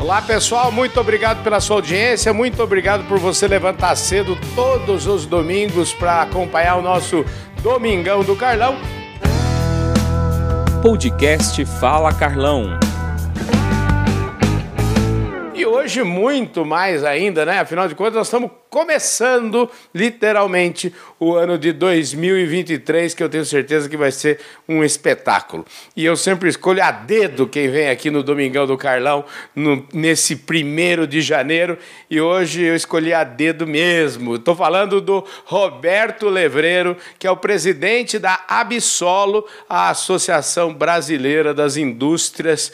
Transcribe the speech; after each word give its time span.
Olá 0.00 0.22
pessoal, 0.22 0.70
muito 0.70 1.00
obrigado 1.00 1.42
pela 1.42 1.60
sua 1.60 1.76
audiência, 1.76 2.32
muito 2.32 2.62
obrigado 2.62 3.06
por 3.08 3.18
você 3.18 3.48
levantar 3.48 3.96
cedo 3.96 4.38
todos 4.54 5.08
os 5.08 5.26
domingos 5.26 5.92
para 5.92 6.22
acompanhar 6.22 6.76
o 6.76 6.82
nosso 6.82 7.24
Domingão 7.62 8.22
do 8.22 8.36
Carlão. 8.36 8.76
Podcast 10.80 11.64
Fala 11.66 12.14
Carlão. 12.14 12.78
E 15.52 15.66
hoje 15.66 16.04
muito 16.04 16.64
mais 16.64 17.02
ainda, 17.02 17.44
né? 17.44 17.58
Afinal 17.58 17.88
de 17.88 17.96
contas, 17.96 18.14
nós 18.14 18.28
estamos 18.28 18.52
começando 18.70 19.70
literalmente 19.94 20.94
o 21.18 21.34
ano 21.34 21.58
de 21.58 21.72
2023, 21.72 23.14
que 23.14 23.22
eu 23.22 23.28
tenho 23.28 23.44
certeza 23.44 23.88
que 23.88 23.96
vai 23.96 24.12
ser 24.12 24.40
um 24.68 24.84
espetáculo. 24.84 25.64
E 25.96 26.04
eu 26.04 26.16
sempre 26.16 26.48
escolho 26.48 26.82
a 26.82 26.90
dedo 26.90 27.46
quem 27.46 27.68
vem 27.68 27.88
aqui 27.88 28.10
no 28.10 28.22
Domingão 28.22 28.66
do 28.66 28.76
Carlão, 28.76 29.24
no, 29.54 29.86
nesse 29.92 30.36
primeiro 30.36 31.06
de 31.06 31.20
janeiro, 31.20 31.78
e 32.10 32.20
hoje 32.20 32.62
eu 32.62 32.76
escolhi 32.76 33.12
a 33.12 33.24
dedo 33.24 33.66
mesmo. 33.66 34.36
Estou 34.36 34.54
falando 34.54 35.00
do 35.00 35.24
Roberto 35.44 36.28
Levreiro, 36.28 36.96
que 37.18 37.26
é 37.26 37.30
o 37.30 37.36
presidente 37.36 38.18
da 38.18 38.44
Absolo, 38.46 39.44
a 39.68 39.90
Associação 39.90 40.72
Brasileira 40.72 41.52
das 41.52 41.76
Indústrias 41.76 42.72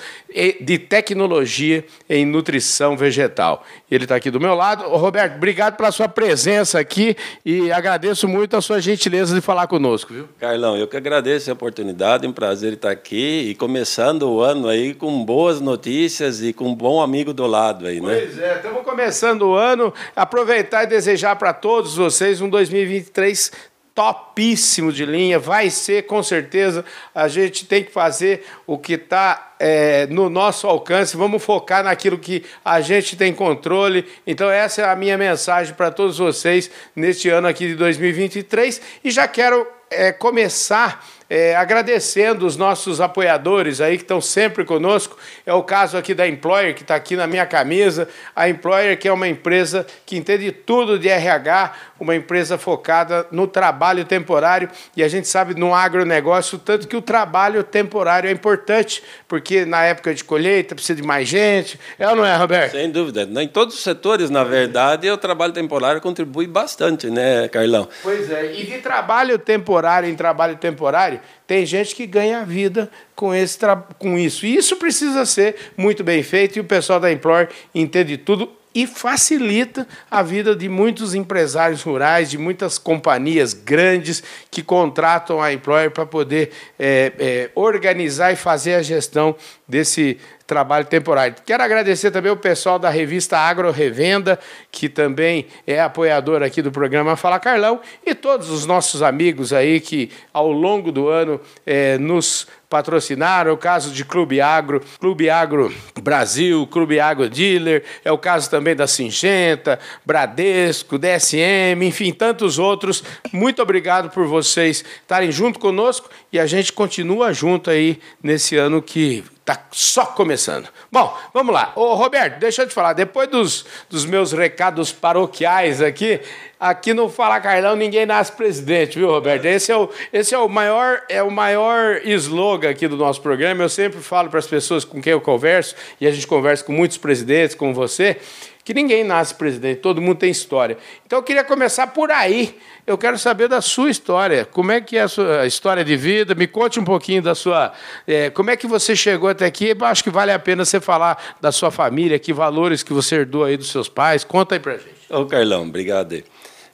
de 0.60 0.78
Tecnologia 0.78 1.84
em 2.08 2.26
Nutrição 2.26 2.96
Vegetal. 2.96 3.64
Ele 3.90 4.04
está 4.04 4.16
aqui 4.16 4.30
do 4.30 4.40
meu 4.40 4.54
lado. 4.54 4.84
Ô, 4.84 4.96
Roberto, 4.96 5.36
obrigado 5.36 5.76
pela 5.84 5.92
sua 5.92 6.08
presença 6.08 6.78
aqui 6.78 7.14
e 7.44 7.70
agradeço 7.70 8.26
muito 8.26 8.56
a 8.56 8.62
sua 8.62 8.80
gentileza 8.80 9.34
de 9.34 9.42
falar 9.42 9.66
conosco, 9.66 10.14
viu? 10.14 10.28
Carlão, 10.40 10.78
eu 10.78 10.88
que 10.88 10.96
agradeço 10.96 11.50
a 11.50 11.52
oportunidade, 11.52 12.24
é 12.24 12.28
um 12.28 12.32
prazer 12.32 12.72
estar 12.72 12.90
aqui 12.90 13.50
e 13.50 13.54
começando 13.54 14.22
o 14.22 14.40
ano 14.40 14.68
aí 14.68 14.94
com 14.94 15.22
boas 15.24 15.60
notícias 15.60 16.42
e 16.42 16.54
com 16.54 16.68
um 16.68 16.74
bom 16.74 17.02
amigo 17.02 17.34
do 17.34 17.46
lado 17.46 17.86
aí, 17.86 18.00
né? 18.00 18.18
Pois 18.18 18.38
é, 18.38 18.56
estamos 18.56 18.82
começando 18.82 19.42
o 19.42 19.54
ano, 19.54 19.92
aproveitar 20.16 20.84
e 20.84 20.86
desejar 20.86 21.36
para 21.36 21.52
todos 21.52 21.96
vocês 21.96 22.40
um 22.40 22.48
2023 22.48 23.73
topíssimo 23.94 24.92
de 24.92 25.06
linha, 25.06 25.38
vai 25.38 25.70
ser 25.70 26.02
com 26.06 26.22
certeza. 26.22 26.84
A 27.14 27.28
gente 27.28 27.64
tem 27.64 27.84
que 27.84 27.92
fazer 27.92 28.44
o 28.66 28.76
que 28.76 28.94
está 28.94 29.54
é, 29.58 30.06
no 30.08 30.28
nosso 30.28 30.66
alcance, 30.66 31.16
vamos 31.16 31.42
focar 31.42 31.84
naquilo 31.84 32.18
que 32.18 32.44
a 32.64 32.80
gente 32.80 33.16
tem 33.16 33.32
controle. 33.32 34.04
Então, 34.26 34.50
essa 34.50 34.82
é 34.82 34.84
a 34.84 34.96
minha 34.96 35.16
mensagem 35.16 35.74
para 35.74 35.92
todos 35.92 36.18
vocês 36.18 36.70
neste 36.94 37.28
ano 37.28 37.46
aqui 37.46 37.68
de 37.68 37.76
2023 37.76 38.80
e 39.04 39.10
já 39.10 39.28
quero 39.28 39.66
é, 39.90 40.10
começar 40.12 41.06
é, 41.28 41.56
agradecendo 41.56 42.46
os 42.46 42.56
nossos 42.56 43.00
apoiadores 43.00 43.80
aí 43.80 43.96
que 43.96 44.04
estão 44.04 44.20
sempre 44.20 44.64
conosco. 44.64 45.16
É 45.46 45.52
o 45.52 45.62
caso 45.62 45.96
aqui 45.96 46.14
da 46.14 46.26
Employer, 46.26 46.74
que 46.74 46.82
está 46.82 46.94
aqui 46.94 47.16
na 47.16 47.26
minha 47.26 47.46
camisa. 47.46 48.08
A 48.34 48.48
Employer, 48.48 48.98
que 48.98 49.08
é 49.08 49.12
uma 49.12 49.28
empresa 49.28 49.86
que 50.04 50.16
entende 50.16 50.52
tudo 50.52 50.98
de 50.98 51.08
RH, 51.08 51.72
uma 51.98 52.14
empresa 52.14 52.58
focada 52.58 53.26
no 53.30 53.46
trabalho 53.46 54.04
temporário. 54.04 54.68
E 54.96 55.02
a 55.02 55.08
gente 55.08 55.28
sabe 55.28 55.54
no 55.54 55.74
agronegócio, 55.74 56.58
tanto 56.58 56.86
que 56.86 56.96
o 56.96 57.02
trabalho 57.02 57.62
temporário 57.64 58.28
é 58.28 58.32
importante, 58.32 59.02
porque 59.26 59.64
na 59.64 59.84
época 59.84 60.14
de 60.14 60.22
colheita 60.24 60.74
precisa 60.74 61.00
de 61.00 61.06
mais 61.06 61.28
gente. 61.28 61.78
É 61.98 62.08
ou 62.08 62.16
não 62.16 62.24
é, 62.24 62.36
Roberto? 62.36 62.72
Sem 62.72 62.90
dúvida. 62.90 63.28
Em 63.42 63.48
todos 63.48 63.74
os 63.74 63.82
setores, 63.82 64.30
na 64.30 64.44
verdade, 64.44 65.10
o 65.10 65.16
trabalho 65.16 65.52
temporário 65.52 66.00
contribui 66.00 66.46
bastante, 66.46 67.10
né, 67.10 67.48
Carlão? 67.48 67.88
Pois 68.02 68.30
é. 68.30 68.52
E 68.54 68.66
de 68.66 68.78
trabalho 68.78 69.38
temporário 69.38 70.08
em 70.08 70.14
trabalho 70.14 70.56
temporário, 70.56 71.13
tem 71.46 71.64
gente 71.66 71.94
que 71.94 72.06
ganha 72.06 72.40
a 72.40 72.44
vida 72.44 72.90
com, 73.14 73.34
esse 73.34 73.58
com 73.98 74.18
isso. 74.18 74.46
E 74.46 74.56
isso 74.56 74.76
precisa 74.76 75.24
ser 75.26 75.72
muito 75.76 76.02
bem 76.02 76.22
feito 76.22 76.56
e 76.56 76.60
o 76.60 76.64
pessoal 76.64 77.00
da 77.00 77.12
Employer 77.12 77.48
entende 77.74 78.16
tudo 78.16 78.50
e 78.74 78.88
facilita 78.88 79.86
a 80.10 80.20
vida 80.20 80.56
de 80.56 80.68
muitos 80.68 81.14
empresários 81.14 81.82
rurais, 81.82 82.28
de 82.28 82.36
muitas 82.36 82.76
companhias 82.76 83.54
grandes 83.54 84.22
que 84.50 84.62
contratam 84.62 85.40
a 85.40 85.52
Employer 85.52 85.92
para 85.92 86.04
poder 86.04 86.50
é, 86.76 87.12
é, 87.18 87.50
organizar 87.54 88.32
e 88.32 88.36
fazer 88.36 88.74
a 88.74 88.82
gestão 88.82 89.36
desse 89.68 90.18
trabalho 90.46 90.84
temporário. 90.84 91.36
Quero 91.44 91.62
agradecer 91.62 92.10
também 92.10 92.30
o 92.30 92.36
pessoal 92.36 92.78
da 92.78 92.90
revista 92.90 93.38
Agro 93.38 93.70
Revenda, 93.70 94.38
que 94.70 94.88
também 94.88 95.46
é 95.66 95.80
apoiador 95.80 96.42
aqui 96.42 96.60
do 96.60 96.70
programa 96.70 97.16
Fala 97.16 97.40
Carlão, 97.40 97.80
e 98.04 98.14
todos 98.14 98.50
os 98.50 98.66
nossos 98.66 99.02
amigos 99.02 99.52
aí 99.52 99.80
que 99.80 100.10
ao 100.32 100.50
longo 100.50 100.92
do 100.92 101.08
ano 101.08 101.40
é, 101.66 101.96
nos 101.98 102.46
patrocinaram, 102.68 103.52
é 103.52 103.54
o 103.54 103.56
caso 103.56 103.92
de 103.92 104.04
Clube 104.04 104.40
Agro, 104.40 104.82
Clube 104.98 105.30
Agro 105.30 105.72
Brasil, 106.02 106.66
Clube 106.66 106.98
Agro 106.98 107.30
Dealer, 107.30 107.84
é 108.04 108.10
o 108.10 108.18
caso 108.18 108.50
também 108.50 108.74
da 108.74 108.86
Singenta, 108.86 109.78
Bradesco, 110.04 110.98
DSM, 110.98 111.84
enfim, 111.84 112.12
tantos 112.12 112.58
outros. 112.58 113.04
Muito 113.32 113.62
obrigado 113.62 114.10
por 114.10 114.26
vocês 114.26 114.84
estarem 115.00 115.30
junto 115.30 115.60
conosco 115.60 116.10
e 116.32 116.38
a 116.38 116.46
gente 116.46 116.72
continua 116.72 117.32
junto 117.32 117.70
aí 117.70 118.00
nesse 118.20 118.56
ano 118.56 118.82
que 118.82 119.22
Tá 119.44 119.60
só 119.72 120.06
começando. 120.06 120.70
Bom, 120.90 121.14
vamos 121.34 121.52
lá. 121.52 121.72
Ô, 121.76 121.92
Roberto, 121.92 122.38
deixa 122.38 122.62
eu 122.62 122.66
te 122.66 122.72
falar. 122.72 122.94
Depois 122.94 123.28
dos, 123.28 123.66
dos 123.90 124.06
meus 124.06 124.32
recados 124.32 124.90
paroquiais 124.90 125.82
aqui, 125.82 126.18
aqui 126.58 126.94
no 126.94 127.10
Fala 127.10 127.38
Carlão 127.40 127.76
ninguém 127.76 128.06
nasce 128.06 128.32
presidente, 128.32 128.98
viu, 128.98 129.10
Roberto? 129.10 129.44
Esse 129.44 129.70
é 129.70 129.76
o, 129.76 129.90
esse 130.10 130.34
é 130.34 130.38
o 130.38 130.48
maior 130.48 131.02
é 131.10 131.22
o 131.22 131.30
maior 131.30 132.00
slogan 132.04 132.70
aqui 132.70 132.88
do 132.88 132.96
nosso 132.96 133.20
programa. 133.20 133.62
Eu 133.62 133.68
sempre 133.68 134.00
falo 134.00 134.30
para 134.30 134.38
as 134.38 134.46
pessoas 134.46 134.82
com 134.82 135.02
quem 135.02 135.12
eu 135.12 135.20
converso, 135.20 135.74
e 136.00 136.06
a 136.06 136.10
gente 136.10 136.26
conversa 136.26 136.64
com 136.64 136.72
muitos 136.72 136.96
presidentes, 136.96 137.54
como 137.54 137.74
você, 137.74 138.16
que 138.64 138.72
ninguém 138.72 139.04
nasce 139.04 139.34
presidente, 139.34 139.80
todo 139.80 140.00
mundo 140.00 140.16
tem 140.16 140.30
história. 140.30 140.78
Então 141.04 141.18
eu 141.18 141.22
queria 141.22 141.44
começar 141.44 141.88
por 141.88 142.10
aí. 142.10 142.56
Eu 142.86 142.96
quero 142.96 143.18
saber 143.18 143.46
da 143.46 143.60
sua 143.60 143.90
história. 143.90 144.46
Como 144.46 144.72
é 144.72 144.80
que 144.80 144.96
é 144.96 145.02
a 145.02 145.08
sua 145.08 145.46
história 145.46 145.84
de 145.84 145.96
vida? 145.96 146.34
Me 146.34 146.46
conte 146.46 146.80
um 146.80 146.84
pouquinho 146.84 147.20
da 147.20 147.34
sua. 147.34 147.72
É, 148.06 148.30
como 148.30 148.50
é 148.50 148.56
que 148.56 148.66
você 148.66 148.96
chegou 148.96 149.28
até 149.28 149.44
aqui? 149.44 149.76
Acho 149.78 150.02
que 150.02 150.10
vale 150.10 150.32
a 150.32 150.38
pena 150.38 150.64
você 150.64 150.80
falar 150.80 151.36
da 151.40 151.52
sua 151.52 151.70
família, 151.70 152.18
que 152.18 152.32
valores 152.32 152.82
que 152.82 152.92
você 152.92 153.16
herdou 153.16 153.44
aí 153.44 153.56
dos 153.58 153.70
seus 153.70 153.88
pais. 153.88 154.24
Conta 154.24 154.54
aí 154.54 154.60
pra 154.60 154.78
gente. 154.78 154.94
Ô, 155.10 155.26
Carlão, 155.26 155.62
obrigado. 155.62 156.22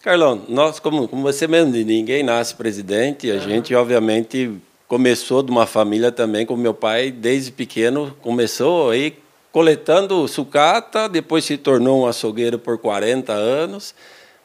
Carlão, 0.02 0.42
nós, 0.48 0.78
como, 0.78 1.08
como 1.08 1.22
você 1.22 1.46
mesmo, 1.46 1.72
ninguém 1.72 2.22
nasce 2.22 2.54
presidente, 2.54 3.30
a 3.30 3.34
uhum. 3.34 3.40
gente, 3.40 3.74
obviamente, 3.74 4.50
começou 4.88 5.42
de 5.42 5.50
uma 5.50 5.66
família 5.66 6.10
também, 6.10 6.46
como 6.46 6.62
meu 6.62 6.72
pai, 6.72 7.10
desde 7.10 7.52
pequeno, 7.52 8.16
começou 8.22 8.90
aí 8.90 9.14
coletando 9.52 10.26
sucata, 10.28 11.08
depois 11.08 11.44
se 11.44 11.56
tornou 11.56 12.02
um 12.02 12.06
açougueiro 12.06 12.58
por 12.58 12.78
40 12.78 13.32
anos. 13.32 13.94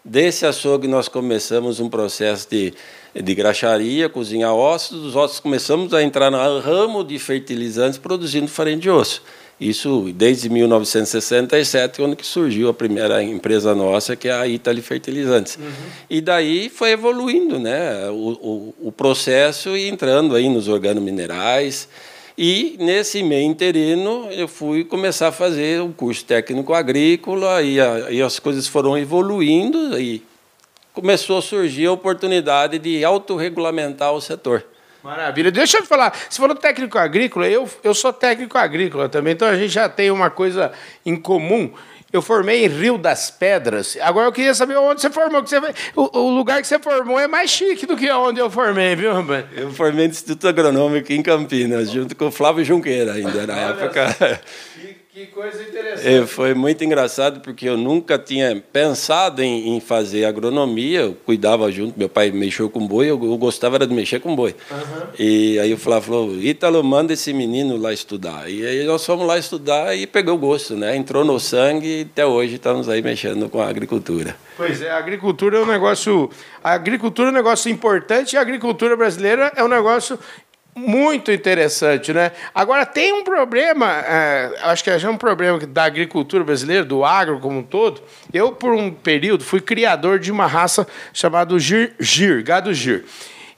Desse 0.04 0.46
açougue 0.46 0.88
nós 0.88 1.08
começamos 1.08 1.80
um 1.80 1.90
processo 1.90 2.48
de, 2.50 2.74
de 3.16 3.36
graxaria, 3.36 4.08
cozinhar 4.08 4.54
ossos. 4.54 5.02
Dos 5.02 5.16
ossos 5.16 5.40
começamos 5.40 5.94
a 5.94 6.04
entrar 6.04 6.30
no 6.30 6.60
ramo 6.60 7.04
de 7.04 7.18
fertilizantes 7.18 7.98
produzindo 7.98 8.48
farinha 8.48 8.78
de 8.78 8.90
osso. 8.90 9.24
Isso 9.60 10.12
desde 10.14 10.50
1967, 10.50 11.98
quando 11.98 12.16
que 12.16 12.26
surgiu 12.26 12.68
a 12.68 12.74
primeira 12.74 13.24
empresa 13.24 13.74
nossa, 13.74 14.16
que 14.16 14.28
é 14.28 14.34
a 14.34 14.46
Itali 14.46 14.82
Fertilizantes. 14.82 15.56
Uhum. 15.56 15.72
E 16.10 16.20
daí 16.20 16.70
foi 16.70 16.92
evoluindo 16.92 17.58
né, 17.58 18.10
o, 18.10 18.74
o, 18.82 18.88
o 18.88 18.92
processo 18.92 19.78
e 19.78 19.88
entrando 19.88 20.36
aí 20.36 20.50
nos 20.50 20.68
organominerais, 20.68 21.88
minerais 21.88 22.15
e 22.38 22.76
nesse 22.80 23.24
meio 23.24 23.50
interino 23.50 24.28
eu 24.32 24.48
fui 24.48 24.84
começar 24.84 25.30
a 25.30 25.32
fazer 25.32 25.82
o 25.82 25.86
um 25.86 25.92
curso 25.94 26.26
técnico 26.26 26.74
agrícola 26.74 27.62
e, 27.62 27.80
a, 27.80 28.12
e 28.12 28.22
as 28.22 28.40
coisas 28.40 28.68
foram 28.68 28.98
evoluindo 28.98 30.00
e 30.00 30.22
começou 30.94 31.38
a 31.38 31.42
surgir 31.42 31.86
a 31.86 31.92
oportunidade 31.92 32.78
de 32.80 33.04
autorregulamentar 33.04 34.12
o 34.14 34.20
setor. 34.20 34.66
Maravilha. 35.04 35.52
Deixa 35.52 35.78
eu 35.78 35.86
falar, 35.86 36.18
você 36.30 36.42
falou 36.42 36.56
técnico 36.56 36.98
agrícola, 36.98 37.48
eu, 37.48 37.70
eu 37.84 37.94
sou 37.94 38.12
técnico 38.12 38.58
agrícola 38.58 39.08
também, 39.08 39.34
então 39.34 39.48
a 39.48 39.56
gente 39.56 39.70
já 39.70 39.88
tem 39.88 40.10
uma 40.10 40.32
coisa 40.32 40.72
em 41.06 41.16
comum. 41.16 41.72
Eu 42.14 42.22
formei 42.22 42.66
em 42.66 42.68
Rio 42.70 42.98
das 42.98 43.30
Pedras. 43.30 43.98
Agora 44.02 44.28
eu 44.28 44.32
queria 44.32 44.54
saber 44.54 44.78
onde 44.78 45.02
você 45.02 45.10
formou. 45.10 45.44
Que 45.44 45.50
você, 45.50 45.60
o, 45.96 46.20
o, 46.20 46.30
lugar 46.30 46.62
que 46.62 46.68
você 46.68 46.80
formou 46.80 47.20
é 47.20 47.28
mais 47.28 47.50
chique 47.50 47.86
do 47.86 47.98
que 47.98 48.10
onde 48.12 48.40
eu 48.40 48.50
formei, 48.50 48.96
viu, 48.96 49.14
Roberto? 49.14 49.50
Eu 49.54 49.72
formei 49.72 50.06
no 50.06 50.12
Instituto 50.12 50.48
Agronômico 50.48 51.12
em 51.12 51.22
Campinas, 51.22 51.92
junto 51.92 52.16
com 52.16 52.28
o 52.28 52.32
Flávio 52.32 52.64
Junqueira 52.64 53.14
ainda 53.14 53.46
na 53.46 53.56
época. 53.56 54.42
Que 55.16 55.28
coisa 55.28 55.64
interessante. 55.64 56.14
É, 56.14 56.28
foi 56.28 56.54
muito 56.54 56.84
engraçado 56.84 57.40
porque 57.40 57.70
eu 57.70 57.78
nunca 57.78 58.20
tinha 58.20 58.62
pensado 58.74 59.42
em, 59.42 59.74
em, 59.74 59.80
fazer 59.80 60.26
agronomia. 60.26 61.04
Eu 61.04 61.14
cuidava 61.14 61.72
junto, 61.72 61.98
meu 61.98 62.10
pai 62.10 62.32
mexeu 62.32 62.70
com 62.70 62.86
boi, 62.86 63.06
eu, 63.06 63.24
eu 63.24 63.38
gostava 63.38 63.78
era 63.78 63.88
de 63.88 63.94
mexer 63.94 64.20
com 64.20 64.36
boi. 64.36 64.54
Uhum. 64.70 65.08
E 65.18 65.58
aí 65.58 65.74
o 65.74 65.78
Flávio 65.78 66.10
falou: 66.10 66.36
Ítalo, 66.38 66.84
manda 66.84 67.14
esse 67.14 67.32
menino 67.32 67.78
lá 67.78 67.94
estudar. 67.94 68.50
E 68.50 68.66
aí 68.66 68.84
nós 68.84 69.06
fomos 69.06 69.26
lá 69.26 69.38
estudar 69.38 69.96
e 69.96 70.06
pegou 70.06 70.38
gosto, 70.38 70.76
né? 70.76 70.98
Entrou 70.98 71.24
no 71.24 71.40
sangue 71.40 71.88
e 71.88 72.02
até 72.02 72.26
hoje 72.26 72.56
estamos 72.56 72.90
aí 72.90 73.02
mexendo 73.02 73.48
com 73.48 73.62
a 73.62 73.70
agricultura. 73.70 74.36
Pois 74.58 74.82
é, 74.82 74.90
a 74.90 74.98
agricultura 74.98 75.60
é 75.60 75.62
um 75.62 75.66
negócio. 75.66 76.30
A 76.62 76.74
agricultura 76.74 77.30
é 77.30 77.32
um 77.32 77.36
negócio 77.36 77.72
importante 77.72 78.34
e 78.34 78.38
a 78.38 78.42
agricultura 78.42 78.98
brasileira 78.98 79.50
é 79.56 79.64
um 79.64 79.68
negócio 79.70 80.20
Muito 80.78 81.32
interessante, 81.32 82.12
né? 82.12 82.34
Agora, 82.54 82.86
tem 82.86 83.14
um 83.14 83.24
problema, 83.24 83.90
é, 83.90 84.60
acho 84.64 84.84
que 84.84 84.90
é 84.90 85.10
um 85.10 85.16
problema 85.16 85.58
da 85.60 85.86
agricultura 85.86 86.44
brasileira, 86.44 86.84
do 86.84 87.06
agro 87.06 87.40
como 87.40 87.60
um 87.60 87.64
todo. 87.64 88.04
Eu, 88.34 88.52
por 88.52 88.74
um 88.74 88.92
período, 88.92 89.42
fui 89.42 89.62
criador 89.62 90.20
de 90.20 90.34
uma 90.34 90.46
raça 90.46 90.86
chamada 91.14 91.58
gir, 91.58 91.96
gir 91.98 92.44
gado 92.44 92.74
gir. 92.74 93.06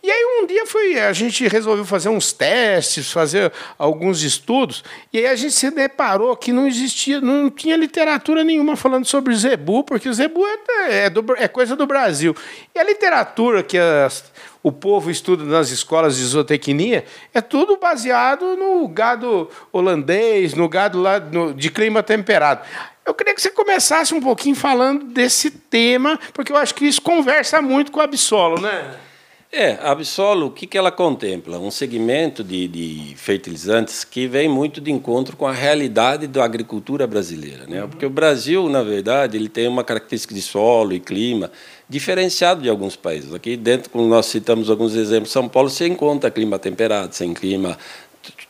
E 0.07 0.09
aí 0.09 0.41
um 0.41 0.45
dia 0.45 0.65
foi, 0.65 0.97
a 1.01 1.11
gente 1.11 1.45
resolveu 1.49 1.83
fazer 1.83 2.07
uns 2.07 2.31
testes, 2.31 3.11
fazer 3.11 3.51
alguns 3.77 4.23
estudos, 4.23 4.81
e 5.11 5.17
aí 5.17 5.27
a 5.27 5.35
gente 5.35 5.51
se 5.51 5.69
deparou 5.69 6.33
que 6.37 6.53
não 6.53 6.65
existia, 6.65 7.19
não 7.19 7.49
tinha 7.49 7.75
literatura 7.75 8.41
nenhuma 8.41 8.77
falando 8.77 9.05
sobre 9.05 9.35
zebu, 9.35 9.83
porque 9.83 10.07
o 10.07 10.13
zebu 10.13 10.45
é, 10.47 11.07
é, 11.07 11.09
do, 11.09 11.35
é 11.35 11.49
coisa 11.49 11.75
do 11.75 11.85
Brasil. 11.85 12.33
E 12.73 12.79
a 12.79 12.85
literatura 12.85 13.61
que 13.61 13.77
as, 13.77 14.31
o 14.63 14.71
povo 14.71 15.11
estuda 15.11 15.43
nas 15.43 15.71
escolas 15.71 16.15
de 16.15 16.23
zootecnia 16.23 17.03
é 17.33 17.41
tudo 17.41 17.75
baseado 17.75 18.55
no 18.55 18.87
gado 18.87 19.49
holandês, 19.73 20.53
no 20.53 20.69
gado 20.69 21.01
lá 21.01 21.19
no, 21.19 21.53
de 21.53 21.69
clima 21.69 22.01
temperado. 22.01 22.61
Eu 23.05 23.13
queria 23.13 23.35
que 23.35 23.41
você 23.41 23.51
começasse 23.51 24.13
um 24.13 24.21
pouquinho 24.21 24.55
falando 24.55 25.03
desse 25.03 25.51
tema, 25.51 26.17
porque 26.33 26.53
eu 26.53 26.55
acho 26.55 26.73
que 26.73 26.85
isso 26.85 27.01
conversa 27.01 27.61
muito 27.61 27.91
com 27.91 27.99
o 27.99 28.03
Absolo, 28.03 28.61
né? 28.61 29.06
É, 29.49 29.73
a 29.81 29.91
Absolo, 29.91 30.47
o 30.47 30.51
que, 30.51 30.67
que 30.67 30.77
ela 30.77 30.91
contempla? 30.91 31.57
Um 31.57 31.71
segmento 31.71 32.43
de, 32.43 32.67
de 32.67 33.13
fertilizantes 33.15 34.03
que 34.03 34.27
vem 34.27 34.49
muito 34.49 34.81
de 34.81 34.91
encontro 34.91 35.37
com 35.37 35.47
a 35.47 35.53
realidade 35.53 36.27
da 36.27 36.43
agricultura 36.43 37.07
brasileira. 37.07 37.65
Né? 37.65 37.87
Porque 37.89 38.05
o 38.05 38.09
Brasil, 38.09 38.67
na 38.67 38.83
verdade, 38.83 39.37
ele 39.37 39.47
tem 39.47 39.67
uma 39.67 39.85
característica 39.85 40.35
de 40.35 40.41
solo 40.41 40.91
e 40.93 40.99
clima 40.99 41.49
diferenciado 41.87 42.61
de 42.61 42.69
alguns 42.69 42.97
países. 42.97 43.33
Aqui 43.33 43.55
dentro, 43.55 43.89
como 43.89 44.05
nós 44.05 44.25
citamos 44.25 44.69
alguns 44.69 44.95
exemplos, 44.95 45.31
São 45.31 45.47
Paulo 45.47 45.69
você 45.69 45.87
encontra 45.87 46.29
clima 46.29 46.59
temperado, 46.59 47.15
sem 47.15 47.33
clima 47.33 47.77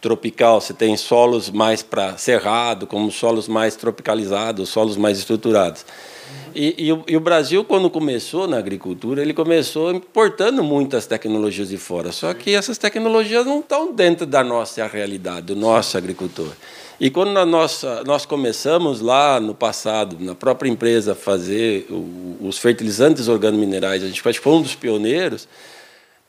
tropical, 0.01 0.59
você 0.59 0.73
tem 0.73 0.97
solos 0.97 1.51
mais 1.51 1.83
para 1.83 2.17
cerrado, 2.17 2.87
como 2.87 3.11
solos 3.11 3.47
mais 3.47 3.75
tropicalizados, 3.75 4.69
solos 4.69 4.97
mais 4.97 5.19
estruturados. 5.19 5.85
E, 6.59 6.73
e, 6.87 6.91
o, 6.91 7.03
e, 7.07 7.15
o, 7.15 7.19
Brasil, 7.19 7.63
quando 7.63 7.87
começou 7.87 8.47
na 8.47 8.57
agricultura, 8.57 9.21
ele 9.21 9.31
começou 9.31 9.91
importando 9.91 10.63
muitas 10.63 11.05
tecnologias 11.05 11.69
de 11.69 11.77
fora. 11.77 12.11
Só 12.11 12.33
que 12.33 12.55
essas 12.55 12.79
tecnologias 12.79 13.45
não 13.45 13.59
estão 13.59 13.93
dentro 13.93 14.25
da 14.25 14.43
nossa 14.43 14.87
realidade, 14.87 15.45
do 15.45 15.55
nosso 15.55 15.95
agricultor. 15.99 16.51
E 16.99 17.11
quando 17.11 17.45
nós, 17.45 17.85
nós 18.07 18.25
começamos 18.25 19.01
lá 19.01 19.39
no 19.39 19.53
passado, 19.53 20.17
na 20.19 20.33
própria 20.33 20.67
empresa, 20.67 21.11
a 21.11 21.15
fazer 21.15 21.85
os 22.41 22.57
fertilizantes 22.57 23.27
organominerais, 23.27 24.03
a 24.03 24.07
gente 24.07 24.23
foi 24.23 24.53
um 24.53 24.63
dos 24.63 24.73
pioneiros, 24.73 25.47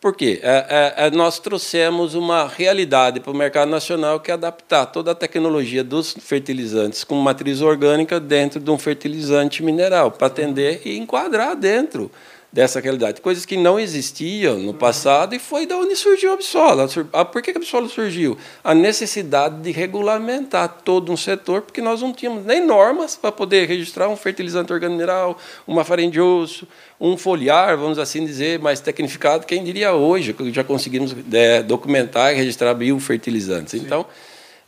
por 0.00 0.14
quê? 0.14 0.38
É, 0.42 0.94
é, 0.96 1.06
é, 1.06 1.10
nós 1.10 1.40
trouxemos 1.40 2.14
uma 2.14 2.46
realidade 2.46 3.18
para 3.18 3.32
o 3.32 3.36
mercado 3.36 3.68
nacional 3.68 4.20
que 4.20 4.30
é 4.30 4.34
adaptar 4.34 4.86
toda 4.86 5.10
a 5.10 5.14
tecnologia 5.14 5.82
dos 5.82 6.12
fertilizantes 6.12 7.02
com 7.02 7.16
matriz 7.16 7.60
orgânica 7.60 8.20
dentro 8.20 8.60
de 8.60 8.70
um 8.70 8.78
fertilizante 8.78 9.62
mineral, 9.62 10.12
para 10.12 10.28
atender 10.28 10.82
e 10.84 10.96
enquadrar 10.96 11.56
dentro 11.56 12.10
dessa 12.52 12.80
realidade. 12.80 13.20
Coisas 13.20 13.44
que 13.44 13.56
não 13.56 13.78
existiam 13.78 14.58
no 14.58 14.72
passado 14.72 15.34
e 15.34 15.38
foi 15.38 15.66
da 15.66 15.76
onde 15.76 15.94
surgiu 15.94 16.30
a 16.30 16.34
Absola. 16.34 16.88
Ah, 17.12 17.24
por 17.24 17.42
que 17.42 17.50
a 17.50 17.54
Absola 17.56 17.88
surgiu? 17.88 18.38
A 18.64 18.74
necessidade 18.74 19.60
de 19.60 19.70
regulamentar 19.70 20.80
todo 20.84 21.12
um 21.12 21.16
setor, 21.16 21.62
porque 21.62 21.80
nós 21.80 22.00
não 22.00 22.12
tínhamos 22.12 22.44
nem 22.44 22.64
normas 22.64 23.16
para 23.16 23.30
poder 23.30 23.68
registrar 23.68 24.08
um 24.08 24.16
fertilizante 24.16 24.72
organomineral, 24.72 25.36
uma 25.66 25.84
farinha 25.84 26.10
de 26.10 26.20
osso, 26.20 26.66
um 27.00 27.16
foliar, 27.16 27.76
vamos 27.76 27.98
assim 27.98 28.24
dizer, 28.24 28.58
mais 28.58 28.80
tecnificado, 28.80 29.46
quem 29.46 29.62
diria 29.62 29.92
hoje, 29.92 30.32
que 30.32 30.52
já 30.52 30.64
conseguimos 30.64 31.14
é, 31.32 31.62
documentar 31.62 32.32
e 32.32 32.36
registrar 32.36 32.74
biofertilizantes. 32.74 33.72
Sim. 33.72 33.86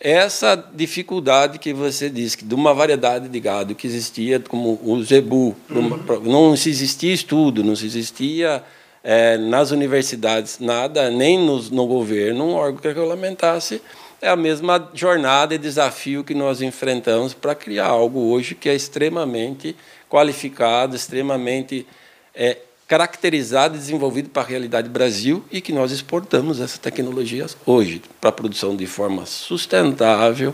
Essa 0.01 0.57
dificuldade 0.73 1.59
que 1.59 1.75
você 1.75 2.09
disse, 2.09 2.39
que 2.39 2.45
de 2.45 2.55
uma 2.55 2.73
variedade 2.73 3.29
de 3.29 3.39
gado 3.39 3.75
que 3.75 3.87
existia, 3.87 4.41
como 4.41 4.81
o 4.83 5.03
zebu, 5.05 5.55
uhum. 5.69 6.21
não 6.23 6.57
se 6.57 6.71
existia 6.71 7.13
estudo, 7.13 7.63
não 7.63 7.77
se 7.77 7.85
existia 7.85 8.65
é, 9.05 9.37
nas 9.37 9.71
universidades 9.71 10.59
nada, 10.59 11.11
nem 11.11 11.39
nos, 11.39 11.71
no 11.71 11.87
governo, 11.87 12.45
um 12.47 12.55
órgão 12.55 12.81
que 12.81 12.89
regulamentasse, 12.89 13.83
é 14.23 14.29
a 14.29 14.37
mesma 14.37 14.91
jornada 14.95 15.55
e 15.55 15.59
desafio 15.59 16.25
que 16.25 16.35
nós 16.35 16.63
enfrentamos 16.63 17.35
para 17.35 17.55
criar 17.55 17.89
algo 17.89 18.21
hoje 18.31 18.55
que 18.55 18.71
é 18.71 18.75
extremamente 18.75 19.77
qualificado, 20.09 20.97
extremamente 20.97 21.87
é, 22.35 22.57
caracterizado 22.91 23.77
e 23.77 23.79
desenvolvido 23.79 24.31
para 24.31 24.43
a 24.43 24.45
realidade 24.45 24.89
Brasil 24.89 25.45
e 25.49 25.61
que 25.61 25.73
nós 25.73 25.93
exportamos 25.93 26.61
essas 26.61 26.77
tecnologias 26.77 27.57
hoje 27.65 28.03
para 28.21 28.31
a 28.31 28.33
produção 28.33 28.75
de 28.75 28.85
forma 28.85 29.25
sustentável 29.27 30.53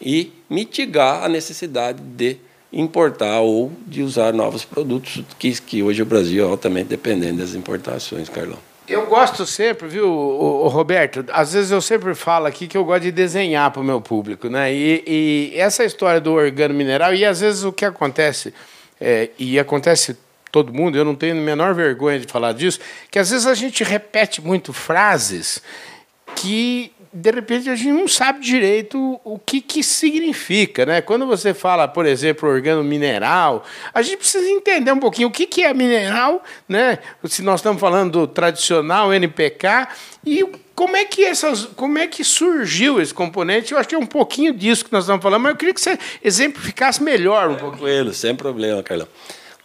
e 0.00 0.32
mitigar 0.50 1.22
a 1.22 1.28
necessidade 1.28 2.02
de 2.02 2.38
importar 2.72 3.38
ou 3.38 3.70
de 3.86 4.02
usar 4.02 4.32
novos 4.32 4.64
produtos 4.64 5.22
que, 5.38 5.52
que 5.60 5.80
hoje 5.80 6.02
o 6.02 6.04
Brasil 6.04 6.44
é 6.44 6.50
altamente 6.50 6.88
dependente 6.88 7.36
das 7.36 7.54
importações, 7.54 8.28
Carlão. 8.28 8.58
Eu 8.88 9.06
gosto 9.06 9.46
sempre, 9.46 9.86
viu, 9.86 10.08
Roberto? 10.66 11.24
Às 11.32 11.52
vezes 11.52 11.70
eu 11.70 11.80
sempre 11.80 12.16
falo 12.16 12.46
aqui 12.46 12.66
que 12.66 12.76
eu 12.76 12.84
gosto 12.84 13.04
de 13.04 13.12
desenhar 13.12 13.70
para 13.70 13.80
o 13.80 13.84
meu 13.84 14.00
público, 14.00 14.48
né? 14.48 14.74
E, 14.74 15.04
e, 15.06 15.52
essa 15.54 15.84
história 15.84 16.20
do 16.20 16.32
organo 16.32 16.74
mineral, 16.74 17.14
e 17.14 17.24
às 17.24 17.38
vezes 17.40 17.62
o 17.62 17.72
que 17.72 17.84
acontece, 17.84 18.52
é, 19.00 19.30
e 19.38 19.56
acontece 19.56 20.16
todo 20.56 20.72
mundo, 20.72 20.96
eu 20.96 21.04
não 21.04 21.14
tenho 21.14 21.36
a 21.36 21.38
menor 21.38 21.74
vergonha 21.74 22.18
de 22.18 22.26
falar 22.26 22.52
disso, 22.52 22.80
que 23.10 23.18
às 23.18 23.28
vezes 23.28 23.46
a 23.46 23.52
gente 23.52 23.84
repete 23.84 24.40
muito 24.40 24.72
frases 24.72 25.62
que 26.34 26.90
de 27.12 27.30
repente 27.30 27.68
a 27.68 27.76
gente 27.76 27.92
não 27.92 28.08
sabe 28.08 28.40
direito 28.40 29.20
o 29.22 29.38
que, 29.38 29.60
que 29.60 29.82
significa, 29.82 30.86
né? 30.86 31.02
Quando 31.02 31.26
você 31.26 31.52
fala, 31.52 31.86
por 31.86 32.06
exemplo, 32.06 32.48
organo 32.48 32.82
mineral, 32.82 33.64
a 33.92 34.00
gente 34.00 34.16
precisa 34.16 34.48
entender 34.48 34.92
um 34.92 34.98
pouquinho 34.98 35.28
o 35.28 35.30
que, 35.30 35.46
que 35.46 35.62
é 35.62 35.74
mineral, 35.74 36.42
né? 36.66 37.00
Se 37.24 37.42
nós 37.42 37.60
estamos 37.60 37.78
falando 37.78 38.12
do 38.12 38.26
tradicional 38.26 39.12
NPK 39.12 39.88
e 40.24 40.42
como 40.74 40.96
é 40.96 41.04
que 41.04 41.22
essas, 41.22 41.66
como 41.66 41.98
é 41.98 42.06
que 42.06 42.24
surgiu 42.24 42.98
esse 42.98 43.12
componente? 43.12 43.72
Eu 43.72 43.78
acho 43.78 43.90
que 43.90 43.94
é 43.94 43.98
um 43.98 44.06
pouquinho 44.06 44.54
disso 44.54 44.86
que 44.86 44.92
nós 44.92 45.04
estamos 45.04 45.22
falando, 45.22 45.42
mas 45.42 45.52
eu 45.52 45.56
queria 45.56 45.74
que 45.74 45.80
você 45.82 45.98
exemplificasse 46.24 47.02
melhor 47.02 47.50
um 47.50 47.56
pouquinho. 47.56 47.82
Tranquilo, 47.82 48.14
sem 48.14 48.34
problema, 48.34 48.82
Carlão. 48.82 49.08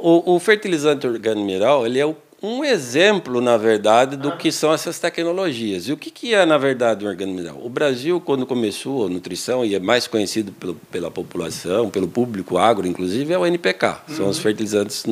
O, 0.01 0.36
o 0.36 0.39
fertilizante 0.39 1.06
orgânico 1.06 1.45
mineral 1.45 1.86
ele 1.86 2.00
é 2.00 2.15
um 2.44 2.65
exemplo, 2.65 3.39
na 3.39 3.56
verdade, 3.56 4.18
do 4.18 4.36
que 4.36 4.51
são 4.51 4.74
essas 4.74 4.98
tecnologias. 4.98 5.88
E 5.88 5.94
o 5.94 5.98
que, 5.98 6.09
que 6.09 6.33
é, 6.33 6.44
na 6.44 6.57
verdade, 6.57 7.06
o 7.06 7.07
orgânico 7.07 7.38
mineral? 7.38 7.62
O 7.63 7.69
Brasil, 7.69 8.19
quando 8.19 8.48
começou 8.48 9.06
a 9.06 9.09
nutrição, 9.09 9.63
e 9.63 9.75
é 9.75 9.80
mais 9.80 10.07
conhecido 10.07 10.51
pelo, 10.51 10.74
pela 10.92 11.12
população, 11.12 11.92
pelo 11.92 12.07
público 12.07 12.57
agro, 12.57 12.88
inclusive, 12.88 13.31
é 13.31 13.38
o 13.38 13.45
NPK. 13.45 13.85
Uhum. 13.85 14.16
São 14.16 14.30
os 14.30 14.40
fertilizantes 14.40 15.06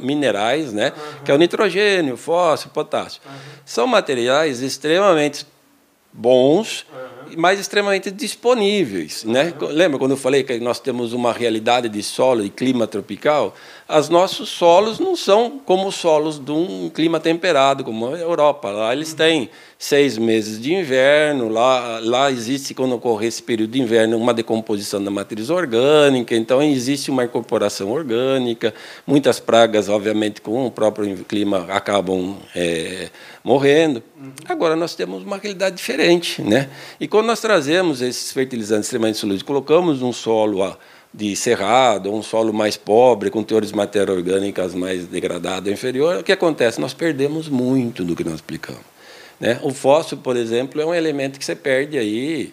minerais, 0.00 0.72
né? 0.72 0.92
Uhum. 0.96 1.24
que 1.24 1.32
é 1.32 1.34
o 1.34 1.38
nitrogênio, 1.38 2.16
fósforo, 2.16 2.72
potássio. 2.72 3.20
Uhum. 3.26 3.32
São 3.64 3.86
materiais 3.88 4.62
extremamente 4.62 5.44
bons 6.12 6.86
mas 7.36 7.60
extremamente 7.60 8.10
disponíveis. 8.10 9.24
Né? 9.24 9.52
Lembra 9.70 9.98
quando 9.98 10.12
eu 10.12 10.16
falei 10.16 10.42
que 10.42 10.58
nós 10.58 10.80
temos 10.80 11.12
uma 11.12 11.32
realidade 11.32 11.88
de 11.88 12.02
solo 12.02 12.44
e 12.44 12.50
clima 12.50 12.86
tropical? 12.86 13.54
Os 13.88 14.08
nossos 14.08 14.48
solos 14.48 14.98
não 14.98 15.14
são 15.14 15.60
como 15.64 15.86
os 15.86 15.94
solos 15.94 16.38
de 16.38 16.50
um 16.50 16.90
clima 16.92 17.20
temperado, 17.20 17.84
como 17.84 18.08
a 18.08 18.18
Europa. 18.18 18.70
Lá 18.70 18.92
eles 18.92 19.14
têm 19.14 19.48
seis 19.78 20.16
meses 20.16 20.60
de 20.60 20.74
inverno, 20.74 21.48
lá, 21.48 22.00
lá 22.02 22.30
existe, 22.30 22.74
quando 22.74 22.94
ocorre 22.94 23.26
esse 23.26 23.42
período 23.42 23.72
de 23.72 23.80
inverno, 23.80 24.16
uma 24.16 24.32
decomposição 24.32 25.02
da 25.04 25.10
matriz 25.10 25.50
orgânica, 25.50 26.34
então 26.34 26.62
existe 26.62 27.10
uma 27.10 27.24
incorporação 27.24 27.90
orgânica. 27.92 28.74
Muitas 29.06 29.38
pragas, 29.38 29.88
obviamente, 29.88 30.40
com 30.40 30.66
o 30.66 30.70
próprio 30.70 31.24
clima, 31.24 31.66
acabam 31.68 32.36
é, 32.54 33.10
morrendo. 33.44 34.02
Uhum. 34.18 34.32
Agora 34.48 34.74
nós 34.74 34.94
temos 34.94 35.22
uma 35.22 35.36
realidade 35.36 35.76
diferente. 35.76 36.42
Né? 36.42 36.68
E 36.98 37.06
quando 37.06 37.25
nós 37.26 37.40
trazemos 37.40 38.00
esses 38.00 38.32
fertilizantes 38.32 38.86
extremamente 38.86 39.18
solúveis, 39.18 39.42
colocamos 39.42 40.00
um 40.00 40.12
solo 40.12 40.76
de 41.12 41.34
cerrado, 41.34 42.12
um 42.12 42.22
solo 42.22 42.52
mais 42.52 42.76
pobre, 42.76 43.30
com 43.30 43.42
teores 43.42 43.70
de 43.70 43.76
matéria 43.76 44.12
orgânicas 44.12 44.74
mais 44.74 45.06
degradada, 45.06 45.70
inferior, 45.70 46.18
o 46.18 46.24
que 46.24 46.32
acontece? 46.32 46.80
Nós 46.80 46.94
perdemos 46.94 47.48
muito 47.48 48.04
do 48.04 48.14
que 48.14 48.22
nós 48.22 48.40
aplicamos. 48.40 48.82
Né? 49.40 49.58
O 49.62 49.72
fósforo, 49.72 50.20
por 50.20 50.36
exemplo, 50.36 50.80
é 50.80 50.86
um 50.86 50.94
elemento 50.94 51.38
que 51.38 51.44
você 51.44 51.54
perde 51.54 51.98
aí 51.98 52.52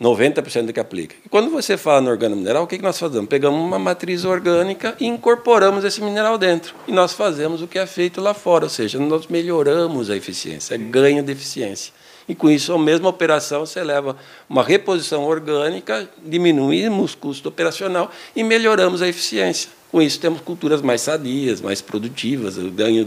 90% 0.00 0.66
do 0.66 0.72
que 0.72 0.80
aplica. 0.80 1.16
E 1.24 1.28
quando 1.28 1.50
você 1.50 1.76
fala 1.76 2.00
no 2.00 2.10
organo 2.10 2.36
mineral, 2.36 2.64
o 2.64 2.66
que 2.66 2.78
nós 2.78 2.98
fazemos? 2.98 3.28
Pegamos 3.28 3.60
uma 3.60 3.78
matriz 3.78 4.24
orgânica 4.24 4.94
e 5.00 5.06
incorporamos 5.06 5.84
esse 5.84 6.00
mineral 6.00 6.38
dentro. 6.38 6.74
E 6.86 6.92
nós 6.92 7.12
fazemos 7.12 7.62
o 7.62 7.66
que 7.66 7.78
é 7.78 7.86
feito 7.86 8.20
lá 8.20 8.32
fora, 8.32 8.64
ou 8.64 8.70
seja, 8.70 8.98
nós 8.98 9.26
melhoramos 9.26 10.08
a 10.08 10.16
eficiência, 10.16 10.74
é 10.74 10.78
ganho 10.78 11.22
de 11.22 11.32
eficiência. 11.32 11.92
E 12.28 12.34
com 12.34 12.50
isso, 12.50 12.72
a 12.72 12.78
mesma 12.78 13.08
operação, 13.08 13.64
você 13.64 13.82
leva 13.82 14.16
uma 14.48 14.62
reposição 14.62 15.24
orgânica, 15.24 16.08
diminuímos 16.22 17.14
o 17.14 17.16
custo 17.16 17.48
operacional 17.48 18.10
e 18.36 18.44
melhoramos 18.44 19.00
a 19.00 19.08
eficiência. 19.08 19.70
Com 19.90 20.02
isso, 20.02 20.20
temos 20.20 20.42
culturas 20.42 20.82
mais 20.82 21.00
sadias, 21.00 21.62
mais 21.62 21.80
produtivas, 21.80 22.58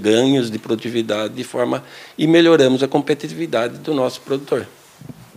ganhos 0.02 0.50
de 0.50 0.58
produtividade 0.58 1.36
de 1.36 1.44
forma 1.44 1.84
e 2.18 2.26
melhoramos 2.26 2.82
a 2.82 2.88
competitividade 2.88 3.78
do 3.78 3.94
nosso 3.94 4.22
produtor. 4.22 4.68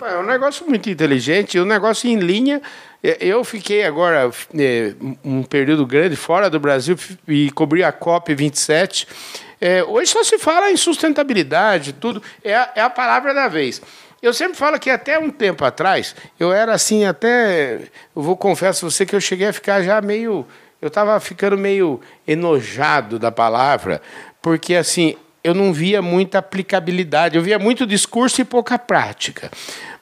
É 0.03 0.19
um 0.19 0.25
negócio 0.25 0.67
muito 0.67 0.89
inteligente, 0.89 1.61
um 1.61 1.65
negócio 1.65 2.09
em 2.09 2.17
linha. 2.17 2.61
É, 3.03 3.19
eu 3.21 3.45
fiquei 3.45 3.85
agora 3.85 4.31
é, 4.59 4.95
um 5.23 5.43
período 5.43 5.87
grande 5.87 6.17
fora 6.17 6.49
do 6.49 6.59
Brasil 6.59 6.97
e 7.29 7.51
cobri 7.51 7.85
a 7.85 7.93
COP 7.93 8.35
27. 8.35 9.07
É, 9.67 9.83
hoje 9.83 10.11
só 10.11 10.23
se 10.23 10.39
fala 10.39 10.71
em 10.71 10.77
sustentabilidade, 10.77 11.95
tudo. 11.95 12.23
É 12.45 12.55
a, 12.55 12.73
é 12.75 12.83
a 12.83 12.91
palavra 12.91 13.33
da 13.33 13.49
vez. 13.49 13.81
Eu 14.21 14.35
sempre 14.35 14.59
falo 14.59 14.79
que 14.79 14.91
até 14.91 15.19
um 15.19 15.31
tempo 15.31 15.65
atrás, 15.65 16.15
eu 16.39 16.53
era 16.53 16.75
assim, 16.75 17.07
até. 17.07 17.77
Eu 18.15 18.21
vou 18.21 18.37
confessar 18.37 18.87
a 18.87 18.91
você 18.91 19.07
que 19.07 19.17
eu 19.17 19.21
cheguei 19.23 19.49
a 19.49 19.55
ficar 19.55 19.81
já 19.81 20.03
meio. 20.03 20.47
Eu 20.83 20.89
estava 20.89 21.19
ficando 21.19 21.57
meio 21.57 21.99
enojado 22.29 23.19
da 23.19 23.33
palavra, 23.33 24.03
porque 24.43 24.75
assim, 24.75 25.17
eu 25.43 25.55
não 25.55 25.73
via 25.73 26.03
muita 26.03 26.41
aplicabilidade, 26.41 27.37
eu 27.37 27.43
via 27.43 27.59
muito 27.59 27.87
discurso 27.87 28.43
e 28.43 28.45
pouca 28.45 28.79
prática. 28.79 29.51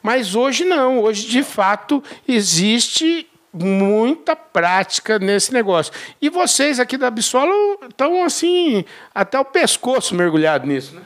Mas 0.01 0.35
hoje 0.35 0.65
não, 0.65 0.99
hoje 0.99 1.25
de 1.25 1.41
fato 1.41 2.03
existe 2.27 3.25
muita 3.53 4.35
prática 4.35 5.19
nesse 5.19 5.53
negócio. 5.53 5.93
E 6.21 6.29
vocês 6.29 6.79
aqui 6.79 6.97
da 6.97 7.07
Absolo 7.07 7.79
estão 7.87 8.23
assim, 8.23 8.83
até 9.13 9.39
o 9.39 9.45
pescoço 9.45 10.15
mergulhado 10.15 10.65
nisso, 10.65 10.95
né? 10.95 11.01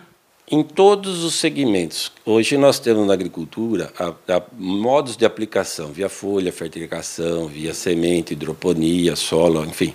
Em 0.50 0.64
todos 0.64 1.26
os 1.26 1.36
segmentos. 1.36 2.10
Hoje 2.26 2.56
nós 2.58 2.80
temos 2.80 3.06
na 3.06 3.14
agricultura 3.14 3.92
a, 4.00 4.14
a 4.34 4.42
modos 4.58 5.18
de 5.18 5.26
aplicação, 5.26 5.92
via 5.92 6.08
folha, 6.08 6.54
fertilização, 6.54 7.48
via 7.48 7.74
semente, 7.74 8.32
hidroponia, 8.32 9.14
solo, 9.18 9.66
enfim. 9.66 9.94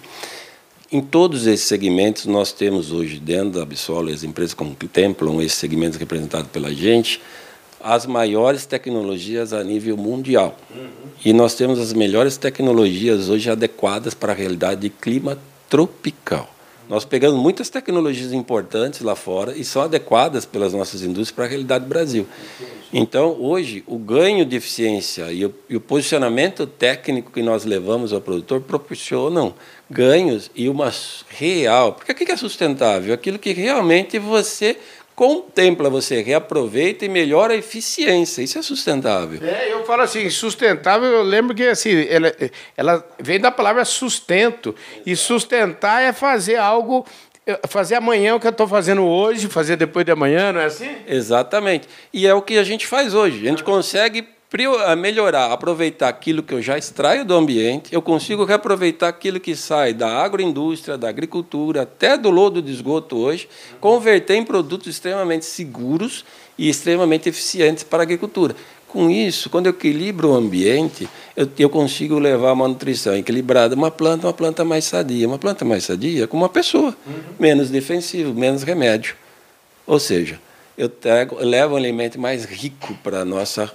Em 0.90 1.00
todos 1.00 1.46
esses 1.46 1.66
segmentos, 1.66 2.26
nós 2.26 2.52
temos 2.52 2.92
hoje 2.92 3.18
dentro 3.18 3.52
da 3.52 3.62
Absolo, 3.62 4.10
as 4.10 4.24
empresas 4.24 4.52
contemplam 4.52 5.40
esses 5.40 5.56
segmentos 5.56 5.98
representados 5.98 6.50
pela 6.50 6.70
gente, 6.70 7.18
as 7.82 8.06
maiores 8.06 8.66
tecnologias 8.66 9.52
a 9.52 9.62
nível 9.62 9.96
mundial. 9.96 10.56
Uhum. 10.74 10.88
E 11.24 11.32
nós 11.32 11.54
temos 11.54 11.78
as 11.78 11.92
melhores 11.92 12.36
tecnologias 12.36 13.28
hoje 13.28 13.50
adequadas 13.50 14.14
para 14.14 14.32
a 14.32 14.36
realidade 14.36 14.80
de 14.80 14.90
clima 14.90 15.38
tropical. 15.68 16.48
Nós 16.88 17.04
pegamos 17.04 17.40
muitas 17.40 17.70
tecnologias 17.70 18.32
importantes 18.32 19.00
lá 19.00 19.14
fora 19.14 19.56
e 19.56 19.64
são 19.64 19.82
adequadas 19.82 20.44
pelas 20.44 20.74
nossas 20.74 21.02
indústrias 21.02 21.30
para 21.30 21.44
a 21.44 21.48
realidade 21.48 21.84
do 21.84 21.88
Brasil. 21.88 22.26
Então, 22.92 23.34
hoje, 23.40 23.82
o 23.86 23.96
ganho 23.96 24.44
de 24.44 24.56
eficiência 24.56 25.32
e 25.32 25.46
o, 25.46 25.54
e 25.70 25.76
o 25.76 25.80
posicionamento 25.80 26.66
técnico 26.66 27.32
que 27.32 27.40
nós 27.40 27.64
levamos 27.64 28.12
ao 28.12 28.20
produtor 28.20 28.60
proporcionam 28.60 29.54
ganhos 29.88 30.50
e 30.54 30.68
uma 30.68 30.92
real. 31.30 31.94
Porque 31.94 32.12
o 32.12 32.14
que 32.14 32.30
é 32.30 32.36
sustentável? 32.36 33.14
Aquilo 33.14 33.38
que 33.38 33.54
realmente 33.54 34.18
você 34.18 34.76
contempla, 35.14 35.90
você 35.90 36.22
reaproveita 36.22 37.04
e 37.04 37.08
melhora 37.08 37.54
a 37.54 37.56
eficiência. 37.56 38.42
Isso 38.42 38.58
é 38.58 38.62
sustentável. 38.62 39.40
É, 39.46 39.72
eu 39.72 39.84
falo 39.84 40.02
assim, 40.02 40.28
sustentável, 40.30 41.08
eu 41.08 41.22
lembro 41.22 41.54
que 41.54 41.64
assim, 41.64 42.06
ela, 42.08 42.34
ela 42.76 43.06
vem 43.18 43.40
da 43.40 43.50
palavra 43.50 43.84
sustento. 43.84 44.74
E 45.04 45.14
sustentar 45.14 46.02
é 46.02 46.12
fazer 46.12 46.56
algo 46.56 47.04
fazer 47.68 47.96
amanhã 47.96 48.36
o 48.36 48.40
que 48.40 48.46
eu 48.46 48.52
estou 48.52 48.68
fazendo 48.68 49.02
hoje, 49.02 49.48
fazer 49.48 49.76
depois 49.76 50.06
de 50.06 50.12
amanhã, 50.12 50.52
não 50.52 50.60
é 50.60 50.66
assim? 50.66 50.90
Exatamente. 51.08 51.88
E 52.12 52.26
é 52.26 52.32
o 52.32 52.40
que 52.40 52.56
a 52.56 52.62
gente 52.62 52.86
faz 52.86 53.14
hoje. 53.14 53.44
A 53.46 53.50
gente 53.50 53.64
consegue 53.64 54.28
melhorar, 54.98 55.50
aproveitar 55.50 56.08
aquilo 56.08 56.42
que 56.42 56.52
eu 56.52 56.60
já 56.60 56.76
extraio 56.76 57.24
do 57.24 57.34
ambiente, 57.34 57.94
eu 57.94 58.02
consigo 58.02 58.44
reaproveitar 58.44 59.08
aquilo 59.08 59.40
que 59.40 59.56
sai 59.56 59.94
da 59.94 60.08
agroindústria, 60.22 60.98
da 60.98 61.08
agricultura, 61.08 61.82
até 61.82 62.18
do 62.18 62.28
lodo 62.28 62.60
de 62.60 62.70
esgoto 62.70 63.16
hoje, 63.16 63.48
converter 63.80 64.34
em 64.34 64.44
produtos 64.44 64.88
extremamente 64.88 65.46
seguros 65.46 66.24
e 66.58 66.68
extremamente 66.68 67.28
eficientes 67.28 67.82
para 67.82 68.00
a 68.00 68.02
agricultura. 68.02 68.54
Com 68.86 69.08
isso, 69.08 69.48
quando 69.48 69.68
eu 69.68 69.70
equilibro 69.70 70.32
o 70.32 70.34
ambiente, 70.34 71.08
eu, 71.34 71.48
eu 71.58 71.70
consigo 71.70 72.18
levar 72.18 72.52
uma 72.52 72.68
nutrição 72.68 73.16
equilibrada, 73.16 73.74
uma 73.74 73.90
planta, 73.90 74.26
uma 74.26 74.34
planta 74.34 74.66
mais 74.66 74.84
sadia. 74.84 75.26
Uma 75.26 75.38
planta 75.38 75.64
mais 75.64 75.84
sadia 75.84 76.26
como 76.26 76.42
uma 76.42 76.48
pessoa, 76.50 76.94
uhum. 77.06 77.14
menos 77.40 77.70
defensivo, 77.70 78.34
menos 78.34 78.62
remédio. 78.64 79.16
Ou 79.86 79.98
seja, 79.98 80.38
eu, 80.76 80.90
trago, 80.90 81.36
eu 81.40 81.46
levo 81.46 81.72
um 81.72 81.78
alimento 81.78 82.20
mais 82.20 82.44
rico 82.44 82.94
para 83.02 83.20
a 83.20 83.24
nossa 83.24 83.72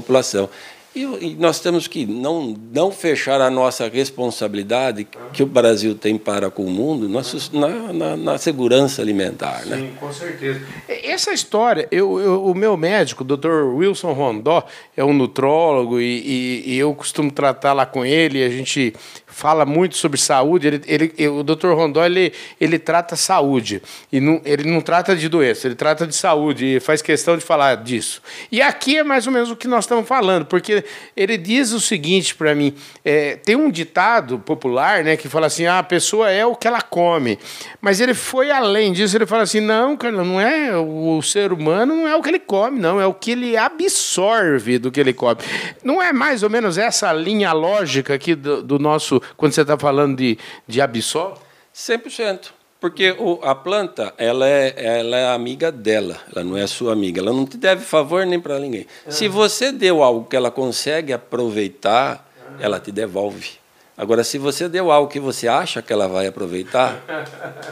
população. 0.00 0.48
E, 0.96 1.36
nós 1.38 1.60
temos 1.60 1.86
que 1.86 2.06
não, 2.06 2.56
não 2.72 2.90
fechar 2.90 3.38
a 3.42 3.50
nossa 3.50 3.86
responsabilidade 3.86 5.06
que 5.30 5.42
o 5.42 5.46
Brasil 5.46 5.94
tem 5.94 6.16
para 6.16 6.50
com 6.50 6.64
o 6.64 6.70
mundo 6.70 7.06
na, 7.52 7.92
na, 7.92 8.16
na 8.16 8.38
segurança 8.38 9.02
alimentar. 9.02 9.66
Né? 9.66 9.76
Sim, 9.76 9.90
com 10.00 10.10
certeza. 10.10 10.62
Essa 10.88 11.34
história, 11.34 11.86
eu, 11.90 12.18
eu, 12.18 12.46
o 12.46 12.54
meu 12.54 12.78
médico, 12.78 13.22
o 13.22 13.26
Dr. 13.26 13.74
Wilson 13.74 14.12
Rondó, 14.14 14.64
é 14.96 15.04
um 15.04 15.12
nutrólogo 15.12 16.00
e, 16.00 16.62
e, 16.64 16.74
e 16.74 16.78
eu 16.78 16.94
costumo 16.94 17.30
tratar 17.30 17.74
lá 17.74 17.84
com 17.84 18.02
ele, 18.02 18.42
a 18.42 18.48
gente 18.48 18.94
fala 19.36 19.66
muito 19.66 19.98
sobre 19.98 20.18
saúde. 20.18 20.66
Ele, 20.66 20.82
ele, 20.86 21.28
o 21.28 21.42
Dr. 21.42 21.68
Rondó 21.74 22.02
ele, 22.02 22.32
ele 22.58 22.78
trata 22.78 23.16
saúde 23.16 23.82
e 24.10 24.18
não, 24.18 24.40
ele 24.46 24.64
não 24.64 24.80
trata 24.80 25.14
de 25.14 25.28
doença, 25.28 25.66
ele 25.66 25.74
trata 25.74 26.06
de 26.06 26.14
saúde 26.14 26.76
e 26.76 26.80
faz 26.80 27.02
questão 27.02 27.36
de 27.36 27.44
falar 27.44 27.76
disso. 27.76 28.22
E 28.50 28.62
aqui 28.62 28.96
é 28.96 29.04
mais 29.04 29.26
ou 29.26 29.32
menos 29.32 29.50
o 29.50 29.56
que 29.56 29.68
nós 29.68 29.84
estamos 29.84 30.08
falando, 30.08 30.46
porque 30.46 30.82
ele 31.14 31.36
diz 31.36 31.72
o 31.72 31.80
seguinte 31.80 32.34
para 32.34 32.54
mim: 32.54 32.74
é, 33.04 33.36
tem 33.36 33.56
um 33.56 33.70
ditado 33.70 34.38
popular, 34.38 35.04
né, 35.04 35.18
que 35.18 35.28
fala 35.28 35.48
assim, 35.48 35.66
ah, 35.66 35.80
a 35.80 35.82
pessoa 35.82 36.30
é 36.30 36.46
o 36.46 36.56
que 36.56 36.66
ela 36.66 36.80
come, 36.80 37.38
mas 37.80 38.00
ele 38.00 38.14
foi 38.14 38.50
além 38.50 38.92
disso. 38.92 39.16
Ele 39.16 39.26
fala 39.26 39.42
assim, 39.42 39.60
não, 39.60 39.96
cara, 39.96 40.24
não 40.24 40.40
é 40.40 40.74
o 40.76 41.20
ser 41.20 41.52
humano 41.52 41.94
não 41.94 42.08
é 42.08 42.16
o 42.16 42.22
que 42.22 42.28
ele 42.28 42.38
come, 42.38 42.78
não 42.78 43.00
é 43.00 43.06
o 43.06 43.12
que 43.12 43.32
ele 43.32 43.56
absorve 43.56 44.78
do 44.78 44.90
que 44.90 45.00
ele 45.00 45.12
come. 45.12 45.40
Não 45.82 46.02
é 46.02 46.12
mais 46.12 46.42
ou 46.42 46.48
menos 46.48 46.78
essa 46.78 47.12
linha 47.12 47.52
lógica 47.52 48.14
aqui 48.14 48.34
do, 48.34 48.62
do 48.62 48.78
nosso 48.78 49.20
quando 49.36 49.52
você 49.52 49.62
está 49.62 49.78
falando 49.78 50.16
de, 50.16 50.38
de 50.66 50.80
absol? 50.80 51.34
100%. 51.74 52.52
Porque 52.80 53.16
o, 53.18 53.40
a 53.42 53.54
planta, 53.54 54.12
ela 54.18 54.46
é, 54.46 54.74
ela 54.76 55.16
é 55.16 55.34
amiga 55.34 55.72
dela, 55.72 56.20
ela 56.32 56.44
não 56.44 56.56
é 56.56 56.66
sua 56.66 56.92
amiga. 56.92 57.20
Ela 57.20 57.32
não 57.32 57.46
te 57.46 57.56
deve 57.56 57.84
favor 57.84 58.24
nem 58.26 58.38
para 58.38 58.58
ninguém. 58.58 58.86
Uhum. 59.06 59.12
Se 59.12 59.28
você 59.28 59.72
deu 59.72 60.02
algo 60.02 60.28
que 60.28 60.36
ela 60.36 60.50
consegue 60.50 61.12
aproveitar, 61.12 62.28
uhum. 62.48 62.56
ela 62.60 62.78
te 62.78 62.92
devolve. 62.92 63.58
Agora, 63.96 64.22
se 64.22 64.36
você 64.36 64.68
deu 64.68 64.90
algo 64.90 65.10
que 65.10 65.18
você 65.18 65.48
acha 65.48 65.80
que 65.80 65.90
ela 65.90 66.06
vai 66.06 66.26
aproveitar, 66.26 67.02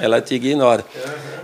ela 0.01 0.23
te 0.23 0.35
ignora. 0.35 0.85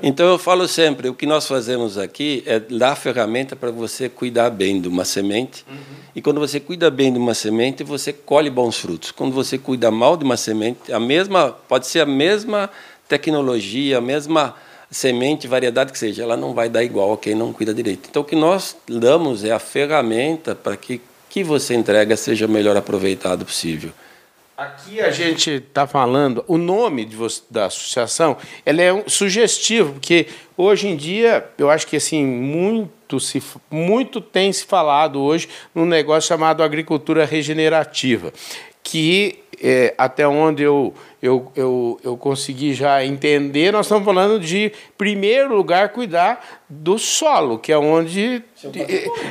Então, 0.02 0.26
eu 0.26 0.38
falo 0.38 0.66
sempre: 0.66 1.08
o 1.08 1.14
que 1.14 1.26
nós 1.26 1.46
fazemos 1.46 1.98
aqui 1.98 2.42
é 2.46 2.58
dar 2.58 2.96
ferramenta 2.96 3.54
para 3.54 3.70
você 3.70 4.08
cuidar 4.08 4.48
bem 4.48 4.80
de 4.80 4.88
uma 4.88 5.04
semente. 5.04 5.66
Uhum. 5.68 5.76
E 6.16 6.22
quando 6.22 6.40
você 6.40 6.58
cuida 6.58 6.90
bem 6.90 7.12
de 7.12 7.18
uma 7.18 7.34
semente, 7.34 7.84
você 7.84 8.12
colhe 8.12 8.48
bons 8.48 8.78
frutos. 8.78 9.10
Quando 9.10 9.32
você 9.32 9.58
cuida 9.58 9.90
mal 9.90 10.16
de 10.16 10.24
uma 10.24 10.36
semente, 10.36 10.92
a 10.92 10.98
mesma 10.98 11.50
pode 11.68 11.86
ser 11.86 12.00
a 12.00 12.06
mesma 12.06 12.70
tecnologia, 13.06 13.98
a 13.98 14.00
mesma 14.00 14.54
semente, 14.90 15.46
variedade 15.46 15.92
que 15.92 15.98
seja, 15.98 16.22
ela 16.22 16.36
não 16.36 16.54
vai 16.54 16.68
dar 16.68 16.82
igual 16.82 17.12
a 17.12 17.18
quem 17.18 17.34
não 17.34 17.52
cuida 17.52 17.72
direito. 17.72 18.08
Então, 18.10 18.22
o 18.22 18.24
que 18.24 18.34
nós 18.34 18.76
damos 18.88 19.44
é 19.44 19.52
a 19.52 19.58
ferramenta 19.58 20.54
para 20.54 20.76
que 20.76 21.00
que 21.30 21.44
você 21.44 21.74
entrega 21.74 22.16
seja 22.16 22.44
o 22.44 22.48
melhor 22.48 22.76
aproveitado 22.76 23.44
possível. 23.44 23.92
Aqui 24.60 25.00
a 25.00 25.10
gente 25.10 25.52
está 25.52 25.86
falando, 25.86 26.44
o 26.46 26.58
nome 26.58 27.06
você, 27.06 27.40
da 27.48 27.64
associação, 27.64 28.36
ela 28.66 28.82
é 28.82 28.92
um, 28.92 29.08
sugestivo, 29.08 29.94
porque 29.94 30.26
hoje 30.54 30.86
em 30.86 30.96
dia, 30.96 31.48
eu 31.56 31.70
acho 31.70 31.86
que 31.86 31.96
assim, 31.96 32.22
muito, 32.26 33.18
se, 33.18 33.42
muito 33.70 34.20
tem 34.20 34.52
se 34.52 34.66
falado 34.66 35.18
hoje 35.18 35.48
num 35.74 35.86
negócio 35.86 36.28
chamado 36.28 36.62
agricultura 36.62 37.24
regenerativa, 37.24 38.34
que 38.82 39.39
é, 39.62 39.94
até 39.98 40.26
onde 40.26 40.62
eu, 40.62 40.94
eu, 41.22 41.52
eu, 41.54 42.00
eu 42.02 42.16
consegui 42.16 42.72
já 42.72 43.04
entender, 43.04 43.72
nós 43.72 43.86
estamos 43.86 44.04
falando 44.04 44.40
de, 44.40 44.72
primeiro 44.96 45.54
lugar, 45.54 45.90
cuidar 45.90 46.62
do 46.68 46.98
solo, 46.98 47.58
que 47.58 47.70
é 47.70 47.76
onde. 47.76 48.42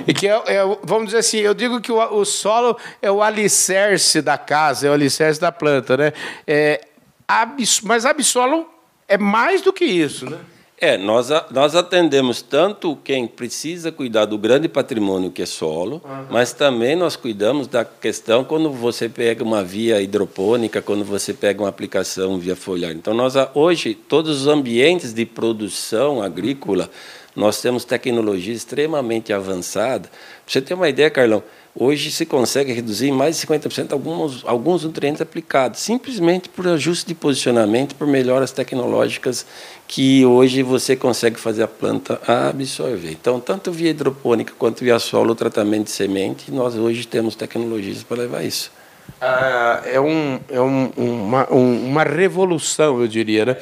É, 0.07 0.13
que 0.13 0.27
é, 0.27 0.41
é, 0.45 0.77
vamos 0.83 1.05
dizer 1.05 1.17
assim, 1.17 1.37
eu 1.39 1.53
digo 1.53 1.81
que 1.81 1.91
o, 1.91 1.99
o 2.13 2.25
solo 2.25 2.77
é 3.01 3.11
o 3.11 3.23
alicerce 3.23 4.21
da 4.21 4.37
casa, 4.37 4.87
é 4.87 4.89
o 4.89 4.93
alicerce 4.93 5.41
da 5.41 5.51
planta, 5.51 5.97
né? 5.97 6.13
É, 6.45 6.81
abs, 7.27 7.81
mas 7.81 8.05
absolo 8.05 8.67
é 9.07 9.17
mais 9.17 9.61
do 9.61 9.73
que 9.73 9.85
isso, 9.85 10.29
né? 10.29 10.37
É, 10.81 10.97
nós, 10.97 11.29
nós 11.51 11.75
atendemos 11.75 12.41
tanto 12.41 12.97
quem 13.03 13.27
precisa 13.27 13.91
cuidar 13.91 14.23
do 14.23 14.37
grande 14.37 14.69
patrimônio 14.69 15.29
que 15.29 15.41
é 15.41 15.45
solo, 15.45 16.01
uhum. 16.05 16.25
mas 16.29 16.53
também 16.53 16.95
nós 16.95 17.17
cuidamos 17.17 17.67
da 17.67 17.83
questão 17.83 18.45
quando 18.45 18.71
você 18.71 19.09
pega 19.09 19.43
uma 19.43 19.61
via 19.61 20.01
hidropônica, 20.01 20.81
quando 20.81 21.03
você 21.03 21.33
pega 21.33 21.61
uma 21.61 21.67
aplicação 21.67 22.39
via 22.39 22.55
foliar. 22.55 22.93
Então, 22.93 23.13
nós 23.13 23.33
hoje, 23.53 23.93
todos 23.93 24.41
os 24.41 24.47
ambientes 24.47 25.13
de 25.13 25.25
produção 25.25 26.21
agrícola, 26.21 26.89
nós 27.35 27.61
temos 27.61 27.83
tecnologia 27.83 28.53
extremamente 28.53 29.33
avançada. 29.33 30.09
Pra 30.09 30.53
você 30.53 30.61
ter 30.61 30.73
uma 30.73 30.87
ideia, 30.87 31.09
Carlão, 31.09 31.43
hoje 31.79 32.11
se 32.11 32.25
consegue 32.25 32.73
reduzir 32.73 33.07
em 33.07 33.11
mais 33.11 33.39
de 33.39 33.47
50% 33.47 33.93
alguns, 33.93 34.43
alguns 34.45 34.83
nutrientes 34.83 35.21
aplicados, 35.21 35.79
simplesmente 35.79 36.49
por 36.49 36.67
ajuste 36.67 37.07
de 37.07 37.15
posicionamento, 37.15 37.95
por 37.95 38.05
melhoras 38.05 38.51
tecnológicas 38.51 39.45
que 39.87 40.25
hoje 40.25 40.61
você 40.61 40.95
consegue 40.95 41.39
fazer 41.39 41.63
a 41.63 41.67
planta 41.67 42.19
absorver. 42.27 43.11
Então, 43.11 43.39
tanto 43.39 43.71
via 43.71 43.91
hidropônica 43.91 44.53
quanto 44.59 44.83
via 44.83 44.99
solo, 44.99 45.33
tratamento 45.33 45.85
de 45.85 45.91
semente, 45.91 46.51
nós 46.51 46.75
hoje 46.75 47.07
temos 47.07 47.33
tecnologias 47.35 48.03
para 48.03 48.17
levar 48.17 48.43
isso. 48.43 48.71
Ah, 49.21 49.81
é 49.85 49.99
um, 49.99 50.39
é 50.49 50.61
um, 50.61 50.91
uma, 50.97 51.51
um, 51.51 51.85
uma 51.87 52.03
revolução, 52.03 53.01
eu 53.01 53.07
diria, 53.07 53.45
né? 53.45 53.57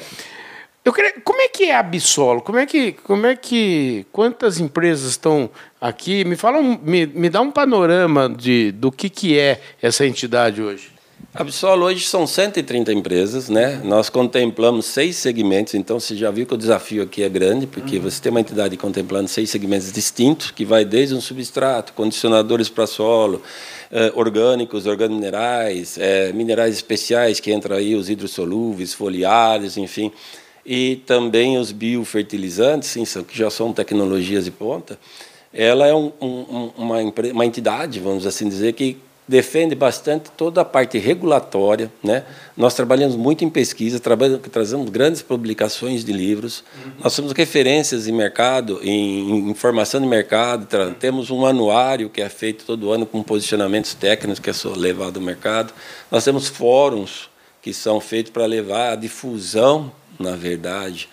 Eu 0.88 0.92
queria, 0.94 1.12
como 1.22 1.38
é 1.42 1.48
que 1.48 1.64
é 1.64 1.76
a 1.76 1.82
Bissolo? 1.82 2.40
Como 2.40 2.58
é 2.58 2.64
que, 2.64 2.92
como 2.92 3.26
é 3.26 3.36
que, 3.36 4.06
quantas 4.10 4.58
empresas 4.58 5.10
estão 5.10 5.50
aqui? 5.78 6.24
Me 6.24 6.34
fala, 6.34 6.60
um, 6.60 6.78
me, 6.82 7.04
me 7.04 7.28
dá 7.28 7.42
um 7.42 7.50
panorama 7.50 8.26
de, 8.26 8.72
do 8.72 8.90
que, 8.90 9.10
que 9.10 9.38
é 9.38 9.60
essa 9.82 10.06
entidade 10.06 10.62
hoje. 10.62 10.90
A 11.34 11.44
Bissolo 11.44 11.84
hoje 11.84 12.06
são 12.06 12.26
130 12.26 12.90
empresas, 12.90 13.50
né? 13.50 13.82
Nós 13.84 14.08
contemplamos 14.08 14.86
seis 14.86 15.16
segmentos, 15.16 15.74
então 15.74 16.00
você 16.00 16.16
já 16.16 16.30
viu 16.30 16.46
que 16.46 16.54
o 16.54 16.56
desafio 16.56 17.02
aqui 17.02 17.22
é 17.22 17.28
grande, 17.28 17.66
porque 17.66 17.98
uhum. 17.98 18.04
você 18.04 18.22
tem 18.22 18.30
uma 18.30 18.40
entidade 18.40 18.74
contemplando 18.78 19.28
seis 19.28 19.50
segmentos 19.50 19.92
distintos, 19.92 20.50
que 20.50 20.64
vai 20.64 20.86
desde 20.86 21.14
um 21.14 21.20
substrato, 21.20 21.92
condicionadores 21.92 22.70
para 22.70 22.86
solo, 22.86 23.42
eh, 23.92 24.10
orgânicos, 24.14 24.86
organominerais, 24.86 25.98
eh, 25.98 26.32
minerais 26.32 26.74
especiais, 26.76 27.40
que 27.40 27.52
entra 27.52 27.76
aí 27.76 27.94
os 27.94 28.08
hidrossolúveis, 28.08 28.94
foliares, 28.94 29.76
enfim 29.76 30.10
e 30.70 30.96
também 31.06 31.56
os 31.56 31.72
biofertilizantes, 31.72 32.90
sim, 32.90 33.02
que 33.24 33.36
já 33.36 33.48
são 33.48 33.72
tecnologias 33.72 34.44
de 34.44 34.50
ponta, 34.50 34.98
ela 35.50 35.86
é 35.86 35.94
um, 35.94 36.12
um, 36.20 36.70
uma, 36.76 36.98
uma 37.32 37.46
entidade, 37.46 37.98
vamos 37.98 38.26
assim 38.26 38.46
dizer, 38.46 38.74
que 38.74 38.98
defende 39.26 39.74
bastante 39.74 40.30
toda 40.36 40.60
a 40.60 40.64
parte 40.66 40.98
regulatória. 40.98 41.90
Né? 42.04 42.22
Nós 42.54 42.74
trabalhamos 42.74 43.16
muito 43.16 43.42
em 43.46 43.48
pesquisa, 43.48 43.98
trabalhamos, 43.98 44.42
trazemos 44.52 44.90
grandes 44.90 45.22
publicações 45.22 46.04
de 46.04 46.12
livros, 46.12 46.62
uhum. 46.84 46.92
nós 47.02 47.14
somos 47.14 47.32
referências 47.32 48.06
em 48.06 48.12
mercado, 48.12 48.78
em, 48.82 49.30
em 49.30 49.50
informação 49.50 50.02
de 50.02 50.06
mercado, 50.06 50.66
temos 50.96 51.30
um 51.30 51.46
anuário 51.46 52.10
que 52.10 52.20
é 52.20 52.28
feito 52.28 52.66
todo 52.66 52.92
ano 52.92 53.06
com 53.06 53.22
posicionamentos 53.22 53.94
técnicos 53.94 54.38
que 54.38 54.50
é 54.50 54.52
levado 54.76 55.18
ao 55.18 55.22
mercado, 55.24 55.72
nós 56.10 56.24
temos 56.24 56.46
fóruns 56.46 57.30
que 57.62 57.72
são 57.72 58.00
feitos 58.00 58.30
para 58.30 58.44
levar 58.44 58.92
a 58.92 58.96
difusão 58.96 59.90
na 60.18 60.36
verdade, 60.36 61.08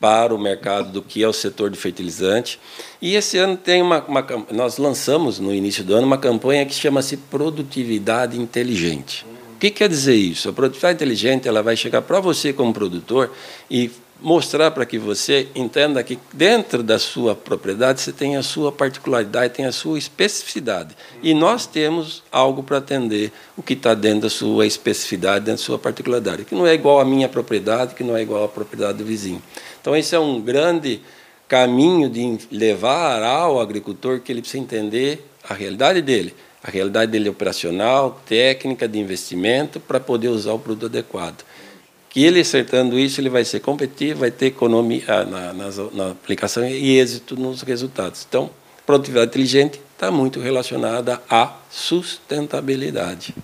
para 0.00 0.34
o 0.34 0.38
mercado 0.38 0.92
do 0.92 1.02
que 1.02 1.22
é 1.22 1.28
o 1.28 1.32
setor 1.32 1.70
de 1.70 1.78
fertilizante. 1.78 2.60
E 3.00 3.14
esse 3.14 3.38
ano 3.38 3.56
tem 3.56 3.82
uma, 3.82 4.02
uma 4.04 4.24
nós 4.52 4.78
lançamos 4.78 5.38
no 5.38 5.52
início 5.52 5.82
do 5.84 5.94
ano 5.94 6.06
uma 6.06 6.18
campanha 6.18 6.64
que 6.66 6.74
chama-se 6.74 7.16
Produtividade 7.16 8.38
Inteligente. 8.38 9.26
O 9.54 9.58
que 9.58 9.70
quer 9.70 9.88
dizer 9.88 10.14
isso? 10.14 10.48
A 10.48 10.52
produtividade 10.52 10.94
inteligente 10.94 11.48
ela 11.48 11.62
vai 11.62 11.76
chegar 11.76 12.02
para 12.02 12.20
você 12.20 12.52
como 12.52 12.72
produtor 12.72 13.32
e 13.68 13.90
mostrar 14.20 14.72
para 14.72 14.84
que 14.84 14.98
você 14.98 15.48
entenda 15.54 16.02
que 16.02 16.18
dentro 16.32 16.82
da 16.82 16.98
sua 16.98 17.34
propriedade 17.34 18.00
você 18.00 18.12
tem 18.12 18.36
a 18.36 18.42
sua 18.42 18.72
particularidade, 18.72 19.54
tem 19.54 19.66
a 19.66 19.72
sua 19.72 19.98
especificidade. 19.98 20.96
E 21.22 21.32
nós 21.32 21.66
temos 21.66 22.22
algo 22.30 22.62
para 22.62 22.78
atender 22.78 23.32
o 23.56 23.62
que 23.62 23.74
está 23.74 23.94
dentro 23.94 24.22
da 24.22 24.30
sua 24.30 24.66
especificidade, 24.66 25.44
dentro 25.44 25.62
da 25.62 25.66
sua 25.66 25.78
particularidade, 25.78 26.44
que 26.44 26.54
não 26.54 26.66
é 26.66 26.74
igual 26.74 27.00
à 27.00 27.04
minha 27.04 27.28
propriedade, 27.28 27.94
que 27.94 28.02
não 28.02 28.16
é 28.16 28.22
igual 28.22 28.44
à 28.44 28.48
propriedade 28.48 28.98
do 28.98 29.04
vizinho. 29.04 29.42
Então 29.80 29.96
esse 29.96 30.14
é 30.14 30.18
um 30.18 30.40
grande 30.40 31.00
caminho 31.46 32.10
de 32.10 32.38
levar 32.50 33.22
ao 33.22 33.60
agricultor 33.60 34.20
que 34.20 34.32
ele 34.32 34.40
precisa 34.40 34.62
entender 34.62 35.26
a 35.48 35.54
realidade 35.54 36.02
dele, 36.02 36.34
a 36.62 36.70
realidade 36.70 37.12
dele 37.12 37.28
operacional, 37.28 38.20
técnica 38.26 38.88
de 38.88 38.98
investimento 38.98 39.78
para 39.78 40.00
poder 40.00 40.28
usar 40.28 40.52
o 40.52 40.58
produto 40.58 40.86
adequado 40.86 41.44
que 42.18 42.24
ele 42.24 42.40
acertando 42.40 42.98
isso, 42.98 43.20
ele 43.20 43.28
vai 43.28 43.44
ser 43.44 43.60
competitivo, 43.60 44.18
vai 44.18 44.30
ter 44.32 44.46
economia 44.46 45.04
ah, 45.06 45.24
na, 45.24 45.52
na, 45.52 45.68
na 45.92 46.10
aplicação 46.10 46.66
e 46.66 46.98
êxito 46.98 47.36
nos 47.36 47.62
resultados. 47.62 48.26
Então, 48.28 48.50
produtividade 48.84 49.28
inteligente 49.28 49.80
está 49.94 50.10
muito 50.10 50.40
relacionada 50.40 51.22
à 51.30 51.54
sustentabilidade. 51.70 53.36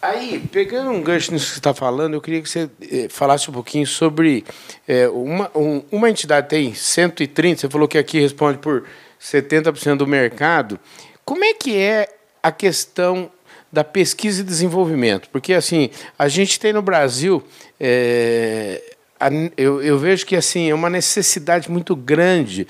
Aí, 0.00 0.42
pegando 0.50 0.88
um 0.92 1.02
gancho 1.02 1.30
nisso 1.30 1.44
que 1.44 1.52
você 1.52 1.58
está 1.58 1.74
falando, 1.74 2.14
eu 2.14 2.22
queria 2.22 2.40
que 2.40 2.48
você 2.48 2.70
eh, 2.90 3.06
falasse 3.10 3.50
um 3.50 3.52
pouquinho 3.52 3.86
sobre 3.86 4.46
eh, 4.88 5.08
uma, 5.10 5.50
um, 5.54 5.82
uma 5.92 6.08
entidade 6.08 6.48
tem 6.48 6.72
130, 6.72 7.60
você 7.60 7.68
falou 7.68 7.86
que 7.86 7.98
aqui 7.98 8.18
responde 8.18 8.56
por 8.56 8.84
70% 9.20 9.96
do 9.96 10.06
mercado. 10.06 10.80
Como 11.22 11.44
é 11.44 11.52
que 11.52 11.76
é 11.76 12.08
a 12.42 12.50
questão 12.50 13.30
da 13.72 13.82
pesquisa 13.82 14.42
e 14.42 14.44
desenvolvimento, 14.44 15.28
porque 15.30 15.54
assim 15.54 15.90
a 16.18 16.28
gente 16.28 16.60
tem 16.60 16.72
no 16.72 16.82
Brasil 16.82 17.42
é, 17.80 18.82
a, 19.18 19.28
eu, 19.56 19.82
eu, 19.82 19.98
vejo 19.98 20.26
que 20.26 20.36
assim 20.36 20.68
é 20.68 20.74
uma 20.74 20.90
necessidade 20.90 21.70
muito 21.70 21.96
grande 21.96 22.66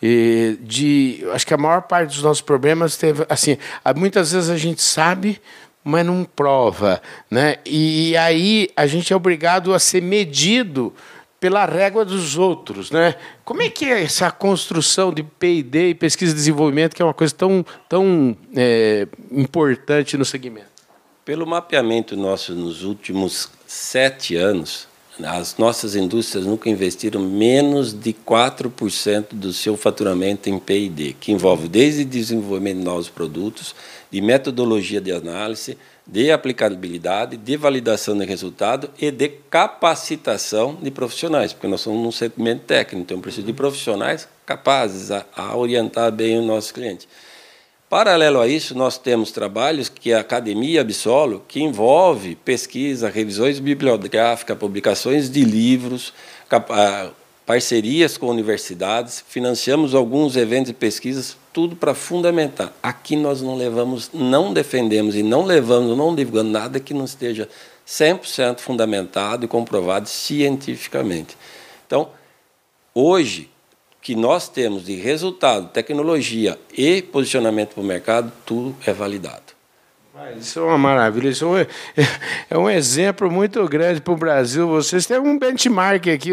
e, 0.00 0.56
de 0.60 1.24
acho 1.32 1.46
que 1.46 1.54
a 1.54 1.58
maior 1.58 1.82
parte 1.82 2.10
dos 2.10 2.22
nossos 2.22 2.42
problemas 2.42 2.96
teve 2.96 3.26
assim 3.28 3.58
muitas 3.96 4.32
vezes 4.32 4.48
a 4.48 4.56
gente 4.56 4.80
sabe 4.80 5.40
mas 5.86 6.06
não 6.06 6.24
prova, 6.24 7.02
né? 7.30 7.56
E, 7.66 8.10
e 8.10 8.16
aí 8.16 8.70
a 8.74 8.86
gente 8.86 9.12
é 9.12 9.16
obrigado 9.16 9.74
a 9.74 9.78
ser 9.78 10.00
medido 10.00 10.94
pela 11.44 11.66
régua 11.66 12.06
dos 12.06 12.38
outros, 12.38 12.90
né? 12.90 13.16
Como 13.44 13.60
é 13.60 13.68
que 13.68 13.84
é 13.84 14.02
essa 14.02 14.30
construção 14.30 15.12
de 15.12 15.22
P&D 15.22 15.90
e 15.90 15.94
pesquisa 15.94 16.32
e 16.32 16.34
desenvolvimento, 16.34 16.96
que 16.96 17.02
é 17.02 17.04
uma 17.04 17.12
coisa 17.12 17.34
tão, 17.34 17.62
tão 17.86 18.34
é, 18.56 19.06
importante 19.30 20.16
no 20.16 20.24
segmento? 20.24 20.68
Pelo 21.22 21.46
mapeamento 21.46 22.16
nosso 22.16 22.54
nos 22.54 22.82
últimos 22.82 23.50
sete 23.66 24.36
anos, 24.36 24.88
as 25.22 25.56
nossas 25.58 25.94
indústrias 25.94 26.44
nunca 26.44 26.68
investiram 26.68 27.20
menos 27.20 27.92
de 27.92 28.12
4% 28.12 29.26
do 29.32 29.52
seu 29.52 29.76
faturamento 29.76 30.50
em 30.50 30.58
P&D, 30.58 31.14
que 31.20 31.30
envolve 31.30 31.68
desde 31.68 32.04
desenvolvimento 32.04 32.78
de 32.78 32.84
novos 32.84 33.08
produtos, 33.08 33.74
de 34.10 34.20
metodologia 34.20 35.00
de 35.00 35.12
análise, 35.12 35.78
de 36.06 36.30
aplicabilidade, 36.30 37.36
de 37.36 37.56
validação 37.56 38.16
de 38.18 38.24
resultado 38.24 38.90
e 39.00 39.10
de 39.10 39.28
capacitação 39.48 40.76
de 40.82 40.90
profissionais, 40.90 41.52
porque 41.52 41.68
nós 41.68 41.80
somos 41.80 42.06
um 42.06 42.12
segmento 42.12 42.62
técnico, 42.64 43.02
então 43.02 43.20
preciso 43.20 43.46
de 43.46 43.52
profissionais 43.52 44.28
capazes 44.44 45.10
a, 45.10 45.24
a, 45.34 45.56
orientar 45.56 46.12
bem 46.12 46.38
o 46.38 46.42
nosso 46.42 46.74
cliente. 46.74 47.08
Paralelo 47.94 48.40
a 48.40 48.48
isso, 48.48 48.76
nós 48.76 48.98
temos 48.98 49.30
trabalhos 49.30 49.88
que 49.88 50.12
a 50.12 50.18
Academia 50.18 50.80
Absolo, 50.80 51.44
que 51.46 51.62
envolve 51.62 52.34
pesquisa, 52.34 53.08
revisões 53.08 53.60
bibliográficas, 53.60 54.58
publicações 54.58 55.30
de 55.30 55.44
livros, 55.44 56.12
parcerias 57.46 58.18
com 58.18 58.26
universidades, 58.26 59.24
financiamos 59.28 59.94
alguns 59.94 60.34
eventos 60.34 60.70
e 60.70 60.74
pesquisas 60.74 61.36
tudo 61.52 61.76
para 61.76 61.94
fundamentar. 61.94 62.72
Aqui 62.82 63.14
nós 63.14 63.40
não 63.40 63.54
levamos, 63.54 64.10
não 64.12 64.52
defendemos 64.52 65.14
e 65.14 65.22
não 65.22 65.44
levamos, 65.44 65.96
não 65.96 66.16
divulgando 66.16 66.50
nada 66.50 66.80
que 66.80 66.92
não 66.92 67.04
esteja 67.04 67.48
100% 67.86 68.58
fundamentado 68.58 69.44
e 69.44 69.48
comprovado 69.48 70.08
cientificamente. 70.08 71.36
Então, 71.86 72.08
hoje, 72.92 73.53
que 74.04 74.14
nós 74.14 74.50
temos 74.50 74.84
de 74.84 74.96
resultado, 74.96 75.70
tecnologia 75.70 76.58
e 76.76 77.00
posicionamento 77.00 77.72
para 77.72 77.80
o 77.80 77.84
mercado, 77.84 78.30
tudo 78.44 78.76
é 78.84 78.92
validado. 78.92 79.54
Isso 80.38 80.58
é 80.58 80.62
uma 80.62 80.76
maravilha, 80.76 81.30
isso 81.30 81.56
é, 81.56 81.66
é 82.50 82.58
um 82.58 82.68
exemplo 82.68 83.30
muito 83.30 83.66
grande 83.66 84.02
para 84.02 84.12
o 84.12 84.16
Brasil. 84.16 84.68
Vocês 84.68 85.06
têm 85.06 85.18
um 85.18 85.38
benchmark 85.38 86.06
aqui. 86.08 86.30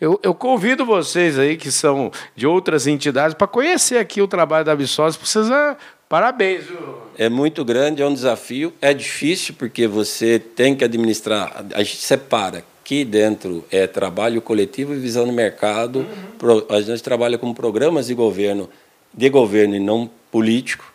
Eu, 0.00 0.20
eu, 0.22 0.32
convido 0.32 0.86
vocês 0.86 1.36
aí, 1.36 1.56
que 1.56 1.72
são 1.72 2.12
de 2.36 2.46
outras 2.46 2.86
entidades, 2.86 3.34
para 3.34 3.48
conhecer 3.48 3.98
aqui 3.98 4.22
o 4.22 4.28
trabalho 4.28 4.64
da 4.64 4.72
Absós. 4.72 5.16
Vocês, 5.16 5.50
ah, 5.50 5.76
parabéns. 6.08 6.66
Viu? 6.66 6.98
É 7.18 7.28
muito 7.28 7.64
grande, 7.64 8.00
é 8.00 8.06
um 8.06 8.14
desafio. 8.14 8.72
É 8.80 8.94
difícil, 8.94 9.56
porque 9.58 9.88
você 9.88 10.38
tem 10.38 10.76
que 10.76 10.84
administrar. 10.84 11.64
A 11.74 11.82
gente 11.82 11.96
separa 11.96 12.64
aqui 12.88 13.04
dentro 13.04 13.62
é 13.70 13.86
trabalho 13.86 14.40
coletivo 14.40 14.94
e 14.94 14.98
visão 14.98 15.26
de 15.26 15.32
mercado. 15.32 16.06
Uhum. 16.40 16.64
A 16.70 16.80
gente 16.80 17.02
trabalha 17.02 17.36
com 17.36 17.52
programas 17.52 18.06
de 18.06 18.14
governo, 18.14 18.66
de 19.12 19.28
governo 19.28 19.76
e 19.76 19.78
não 19.78 20.10
político 20.30 20.90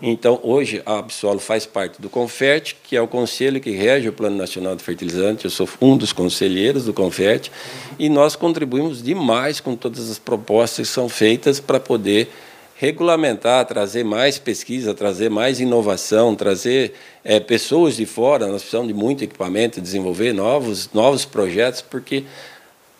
então, 0.00 0.38
hoje, 0.44 0.80
a 0.86 0.98
Absolo 0.98 1.40
faz 1.40 1.66
parte 1.66 2.00
do 2.00 2.08
CONFERT, 2.08 2.76
que 2.84 2.96
é 2.96 3.02
o 3.02 3.08
conselho 3.08 3.60
que 3.60 3.70
rege 3.70 4.08
o 4.08 4.12
Plano 4.12 4.36
Nacional 4.36 4.76
de 4.76 4.82
Fertilizante. 4.82 5.44
Eu 5.44 5.50
sou 5.50 5.68
um 5.80 5.96
dos 5.96 6.12
conselheiros 6.12 6.84
do 6.84 6.92
CONFERT 6.92 7.50
e 7.98 8.08
nós 8.08 8.36
contribuímos 8.36 9.02
demais 9.02 9.58
com 9.58 9.74
todas 9.74 10.08
as 10.08 10.18
propostas 10.18 10.88
que 10.88 10.94
são 10.94 11.08
feitas 11.08 11.58
para 11.58 11.80
poder 11.80 12.30
regulamentar, 12.78 13.66
trazer 13.66 14.04
mais 14.04 14.38
pesquisa, 14.38 14.94
trazer 14.94 15.28
mais 15.28 15.58
inovação, 15.58 16.36
trazer 16.36 16.94
é, 17.24 17.40
pessoas 17.40 17.96
de 17.96 18.06
fora. 18.06 18.46
Nós 18.46 18.62
precisamos 18.62 18.86
de 18.86 18.94
muito 18.94 19.24
equipamento, 19.24 19.80
desenvolver 19.80 20.32
novos, 20.32 20.88
novos 20.94 21.24
projetos, 21.24 21.82
porque 21.82 22.22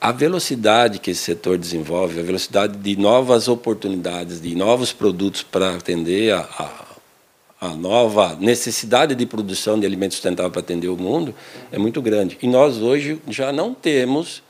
a 0.01 0.11
velocidade 0.11 0.99
que 0.99 1.13
esse 1.13 1.23
setor 1.23 1.57
desenvolve, 1.57 2.19
a 2.19 2.25
velocidade 2.25 2.77
de 2.77 2.97
novas 2.97 3.47
oportunidades, 3.47 4.41
de 4.41 4.53
novos 4.57 4.93
produtos 4.93 5.45
para 5.45 5.77
atender 5.77 6.35
a, 6.35 6.41
a 6.41 6.89
a 7.61 7.71
nova 7.71 8.37
necessidade 8.41 9.17
de 9.17 9.27
produção 9.27 9.81
de 9.81 9.85
alimentos 9.85 10.17
sustentáveis 10.17 10.53
para 10.53 10.61
atender 10.61 10.87
o 10.87 10.97
mundo 10.97 11.35
é 11.73 11.79
muito 11.79 12.01
grande. 12.01 12.39
E 12.41 12.47
nós 12.47 12.77
hoje 12.77 13.21
já 13.27 13.51
não 13.51 13.75
temos, 13.75 14.45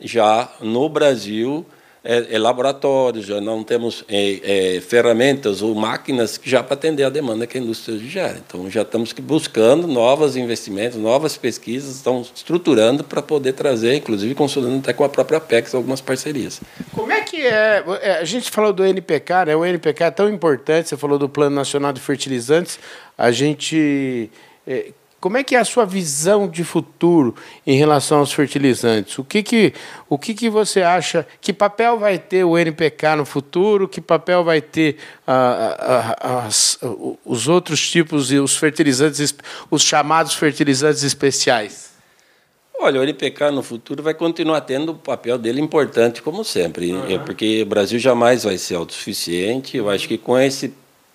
já 0.00 0.50
no 0.62 0.88
Brasil, 0.88 1.66
é, 2.04 2.34
é 2.34 2.38
laboratórios, 2.38 3.24
já 3.24 3.40
não 3.40 3.64
temos 3.64 4.04
é, 4.08 4.76
é, 4.76 4.80
ferramentas 4.80 5.62
ou 5.62 5.74
máquinas 5.74 6.38
já 6.44 6.62
para 6.62 6.74
atender 6.74 7.02
a 7.02 7.08
demanda 7.08 7.46
que 7.46 7.56
a 7.56 7.60
indústria 7.60 7.98
gera. 7.98 8.42
Então 8.46 8.70
já 8.70 8.82
estamos 8.82 9.12
buscando 9.14 9.86
novos 9.86 10.36
investimentos, 10.36 10.98
novas 10.98 11.38
pesquisas, 11.38 11.96
estão 11.96 12.20
estruturando 12.34 13.02
para 13.02 13.22
poder 13.22 13.54
trazer, 13.54 13.94
inclusive 13.94 14.34
consolidando 14.34 14.80
até 14.80 14.92
com 14.92 15.02
a 15.02 15.08
própria 15.08 15.40
PEX 15.40 15.74
algumas 15.74 16.02
parcerias. 16.02 16.60
Como 16.92 17.10
é 17.10 17.22
que 17.22 17.40
é? 17.40 17.82
é 18.02 18.18
a 18.18 18.24
gente 18.24 18.50
falou 18.50 18.72
do 18.72 18.84
NPK, 18.84 19.46
né? 19.46 19.56
O 19.56 19.64
NPK 19.64 20.04
é 20.04 20.10
tão 20.10 20.28
importante, 20.28 20.90
você 20.90 20.96
falou 20.96 21.18
do 21.18 21.28
Plano 21.28 21.56
Nacional 21.56 21.92
de 21.92 22.00
Fertilizantes, 22.00 22.78
a 23.16 23.30
gente 23.30 24.30
é, 24.66 24.92
como 25.24 25.38
é 25.38 25.42
que 25.42 25.56
é 25.56 25.58
a 25.58 25.64
sua 25.64 25.86
visão 25.86 26.46
de 26.46 26.62
futuro 26.62 27.34
em 27.66 27.78
relação 27.78 28.18
aos 28.18 28.30
fertilizantes? 28.30 29.18
O 29.18 29.24
que, 29.24 29.42
que, 29.42 29.72
o 30.06 30.18
que, 30.18 30.34
que 30.34 30.50
você 30.50 30.82
acha? 30.82 31.26
Que 31.40 31.50
papel 31.50 31.98
vai 31.98 32.18
ter 32.18 32.44
o 32.44 32.58
NPK 32.58 33.16
no 33.16 33.24
futuro? 33.24 33.88
Que 33.88 34.02
papel 34.02 34.44
vai 34.44 34.60
ter 34.60 34.98
ah, 35.26 36.18
ah, 36.20 36.44
as, 36.44 36.78
os 37.24 37.48
outros 37.48 37.90
tipos 37.90 38.30
e 38.32 38.38
os 38.38 38.54
fertilizantes, 38.54 39.34
os 39.70 39.82
chamados 39.82 40.34
fertilizantes 40.34 41.02
especiais? 41.02 41.92
Olha, 42.78 43.00
o 43.00 43.02
NPK 43.02 43.50
no 43.50 43.62
futuro 43.62 44.02
vai 44.02 44.12
continuar 44.12 44.60
tendo 44.60 44.92
o 44.92 44.94
papel 44.94 45.38
dele 45.38 45.58
importante, 45.58 46.20
como 46.20 46.44
sempre, 46.44 46.92
uhum. 46.92 47.18
porque 47.20 47.62
o 47.62 47.66
Brasil 47.66 47.98
jamais 47.98 48.44
vai 48.44 48.58
ser 48.58 48.74
autossuficiente. 48.74 49.74
Eu 49.74 49.88
acho 49.88 50.06
que 50.06 50.18
com 50.18 50.38
esse 50.38 50.74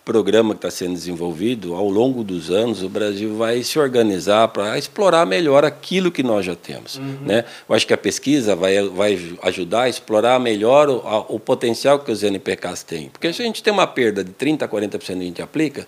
programa 0.10 0.56
que 0.56 0.58
está 0.58 0.72
sendo 0.72 0.94
desenvolvido, 0.94 1.76
ao 1.76 1.88
longo 1.88 2.24
dos 2.24 2.50
anos, 2.50 2.82
o 2.82 2.90
Brasil 2.90 3.38
vai 3.38 3.62
se 3.62 3.78
organizar 3.78 4.48
para 4.48 4.76
explorar 4.76 5.24
melhor 5.24 5.64
aquilo 5.64 6.12
que 6.12 6.24
nós 6.24 6.44
já 6.44 6.56
temos. 6.56 6.96
Uhum. 6.96 7.20
Né? 7.28 7.46
Eu 7.70 7.76
acho 7.76 7.86
que 7.86 7.94
a 7.94 7.98
pesquisa 7.98 8.56
vai, 8.56 8.82
vai 8.90 9.38
ajudar 9.44 9.84
a 9.84 9.90
explorar 9.90 10.40
melhor 10.40 10.90
o, 10.90 11.08
a, 11.08 11.20
o 11.20 11.40
potencial 11.40 12.00
que 12.00 12.12
os 12.12 12.24
NPKs 12.24 12.82
têm. 12.82 13.10
Porque 13.10 13.32
se 13.32 13.44
a 13.44 13.46
gente 13.46 13.62
tem 13.62 13.72
uma 13.72 13.86
perda 13.86 14.24
de 14.24 14.32
30% 14.32 14.64
a 14.64 14.68
40% 14.68 15.00
que 15.00 15.12
a 15.12 15.16
gente 15.16 15.42
aplica, 15.44 15.88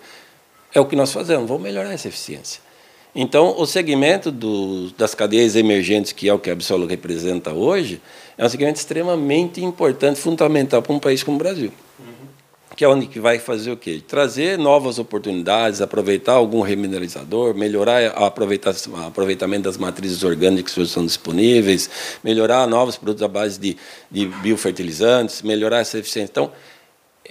é 0.71 0.79
o 0.79 0.85
que 0.85 0.95
nós 0.95 1.11
fazemos, 1.11 1.47
vamos 1.47 1.63
melhorar 1.63 1.91
essa 1.91 2.07
eficiência. 2.07 2.61
Então, 3.15 3.55
o 3.57 3.65
segmento 3.65 4.31
do, 4.31 4.91
das 4.91 5.15
cadeias 5.15 5.55
emergentes, 5.55 6.11
que 6.11 6.29
é 6.29 6.33
o 6.33 6.37
que 6.37 6.51
a 6.51 6.53
Absolo 6.53 6.85
representa 6.85 7.53
hoje, 7.53 7.99
é 8.37 8.45
um 8.45 8.49
segmento 8.49 8.77
extremamente 8.77 9.65
importante, 9.65 10.19
fundamental 10.19 10.83
para 10.83 10.93
um 10.93 10.99
país 10.99 11.23
como 11.23 11.37
o 11.37 11.39
Brasil 11.39 11.73
que 12.81 12.85
é 12.85 12.87
onde 12.87 13.05
que 13.05 13.19
vai 13.19 13.37
fazer 13.37 13.71
o 13.71 13.77
quê? 13.77 14.01
Trazer 14.07 14.57
novas 14.57 14.97
oportunidades, 14.97 15.81
aproveitar 15.81 16.31
algum 16.31 16.61
remineralizador, 16.61 17.53
melhorar 17.53 18.11
o 18.19 18.25
aproveitamento 18.25 19.65
das 19.65 19.77
matrizes 19.77 20.23
orgânicas 20.23 20.73
que 20.73 20.83
são 20.87 21.05
disponíveis, 21.05 21.87
melhorar 22.23 22.65
novos 22.65 22.97
produtos 22.97 23.21
à 23.21 23.27
base 23.27 23.59
de, 23.59 23.77
de 24.09 24.25
biofertilizantes, 24.25 25.43
melhorar 25.43 25.81
essa 25.81 25.99
eficiência. 25.99 26.31
Então, 26.31 26.51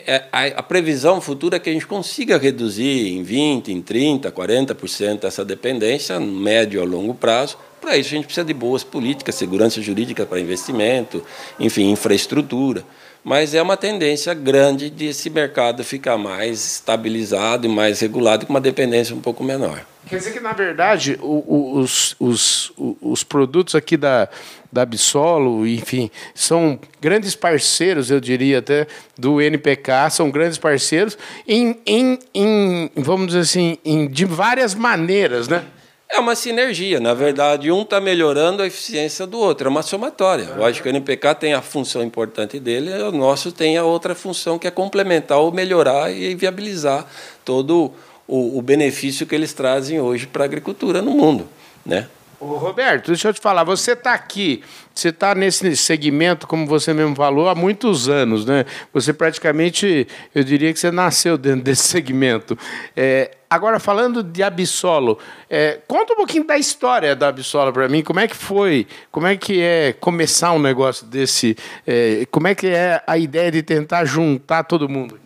é, 0.06 0.22
a, 0.30 0.44
a, 0.60 0.62
previsão 0.62 1.20
futura 1.20 1.56
é 1.56 1.58
que 1.58 1.68
a 1.68 1.72
gente 1.72 1.84
consiga 1.88 2.38
reduzir 2.38 3.08
em 3.08 3.24
20%, 3.24 3.70
em 3.70 3.82
30%, 3.82 4.30
40% 4.30 5.24
essa 5.24 5.44
dependência, 5.44 6.20
médio 6.20 6.80
a 6.80 6.84
longo 6.84 7.12
prazo. 7.12 7.58
Para 7.80 7.96
isso, 7.96 8.10
a 8.10 8.12
gente 8.12 8.26
precisa 8.26 8.46
de 8.46 8.54
boas 8.54 8.84
políticas, 8.84 9.34
segurança 9.34 9.82
jurídica 9.82 10.24
para 10.24 10.38
investimento, 10.38 11.24
enfim, 11.58 11.90
infraestrutura 11.90 12.84
mas 13.22 13.54
é 13.54 13.60
uma 13.62 13.76
tendência 13.76 14.32
grande 14.34 14.90
de 14.90 15.06
esse 15.06 15.28
mercado 15.30 15.84
ficar 15.84 16.16
mais 16.16 16.74
estabilizado 16.74 17.66
e 17.66 17.68
mais 17.68 18.00
regulado 18.00 18.46
com 18.46 18.52
uma 18.52 18.60
dependência 18.60 19.14
um 19.14 19.20
pouco 19.20 19.44
menor. 19.44 19.84
Quer 20.08 20.16
dizer 20.16 20.32
que, 20.32 20.40
na 20.40 20.52
verdade, 20.52 21.18
os, 21.20 22.16
os, 22.18 22.72
os 23.00 23.22
produtos 23.22 23.74
aqui 23.74 23.96
da, 23.96 24.28
da 24.72 24.82
Absolo, 24.82 25.66
enfim, 25.66 26.10
são 26.34 26.80
grandes 27.00 27.34
parceiros, 27.34 28.10
eu 28.10 28.18
diria 28.18 28.58
até, 28.58 28.86
do 29.16 29.40
NPK, 29.40 30.10
são 30.10 30.30
grandes 30.30 30.58
parceiros 30.58 31.18
em, 31.46 31.78
em, 31.86 32.18
em 32.34 32.90
vamos 32.96 33.28
dizer 33.28 33.40
assim, 33.40 33.78
em, 33.84 34.08
de 34.08 34.24
várias 34.24 34.74
maneiras, 34.74 35.46
né? 35.46 35.64
É 36.12 36.18
uma 36.18 36.34
sinergia, 36.34 36.98
na 36.98 37.14
verdade, 37.14 37.70
um 37.70 37.82
está 37.82 38.00
melhorando 38.00 38.62
a 38.62 38.66
eficiência 38.66 39.28
do 39.28 39.38
outro, 39.38 39.68
é 39.68 39.70
uma 39.70 39.82
somatória. 39.82 40.42
Eu 40.56 40.64
acho 40.64 40.82
que 40.82 40.88
o 40.88 40.90
NPK 40.90 41.36
tem 41.36 41.54
a 41.54 41.62
função 41.62 42.02
importante 42.02 42.58
dele, 42.58 42.92
o 43.04 43.12
nosso 43.12 43.52
tem 43.52 43.78
a 43.78 43.84
outra 43.84 44.12
função 44.12 44.58
que 44.58 44.66
é 44.66 44.72
complementar 44.72 45.38
ou 45.38 45.52
melhorar 45.52 46.10
e 46.10 46.34
viabilizar 46.34 47.06
todo 47.44 47.92
o, 48.26 48.58
o 48.58 48.60
benefício 48.60 49.24
que 49.24 49.36
eles 49.36 49.52
trazem 49.52 50.00
hoje 50.00 50.26
para 50.26 50.42
a 50.42 50.46
agricultura 50.46 51.00
no 51.00 51.12
mundo. 51.12 51.48
Né? 51.86 52.08
Ô, 52.40 52.56
Roberto, 52.56 53.08
deixa 53.08 53.28
eu 53.28 53.34
te 53.34 53.40
falar, 53.40 53.64
você 53.64 53.92
está 53.92 54.14
aqui, 54.14 54.62
você 54.94 55.10
está 55.10 55.34
nesse 55.34 55.76
segmento, 55.76 56.46
como 56.46 56.66
você 56.66 56.94
mesmo 56.94 57.14
falou, 57.14 57.50
há 57.50 57.54
muitos 57.54 58.08
anos, 58.08 58.46
né? 58.46 58.64
Você 58.94 59.12
praticamente, 59.12 60.08
eu 60.34 60.42
diria 60.42 60.72
que 60.72 60.78
você 60.78 60.90
nasceu 60.90 61.36
dentro 61.36 61.60
desse 61.64 61.82
segmento. 61.82 62.56
É, 62.96 63.32
agora, 63.50 63.78
falando 63.78 64.22
de 64.22 64.42
Absolo, 64.42 65.18
é, 65.50 65.80
conta 65.86 66.14
um 66.14 66.16
pouquinho 66.16 66.46
da 66.46 66.56
história 66.56 67.14
da 67.14 67.28
Absolo 67.28 67.74
para 67.74 67.90
mim, 67.90 68.02
como 68.02 68.20
é 68.20 68.26
que 68.26 68.36
foi, 68.36 68.86
como 69.12 69.26
é 69.26 69.36
que 69.36 69.60
é 69.60 69.92
começar 69.92 70.52
um 70.52 70.58
negócio 70.58 71.06
desse, 71.06 71.54
é, 71.86 72.26
como 72.30 72.48
é 72.48 72.54
que 72.54 72.68
é 72.68 73.02
a 73.06 73.18
ideia 73.18 73.50
de 73.50 73.62
tentar 73.62 74.06
juntar 74.06 74.64
todo 74.64 74.88
mundo? 74.88 75.20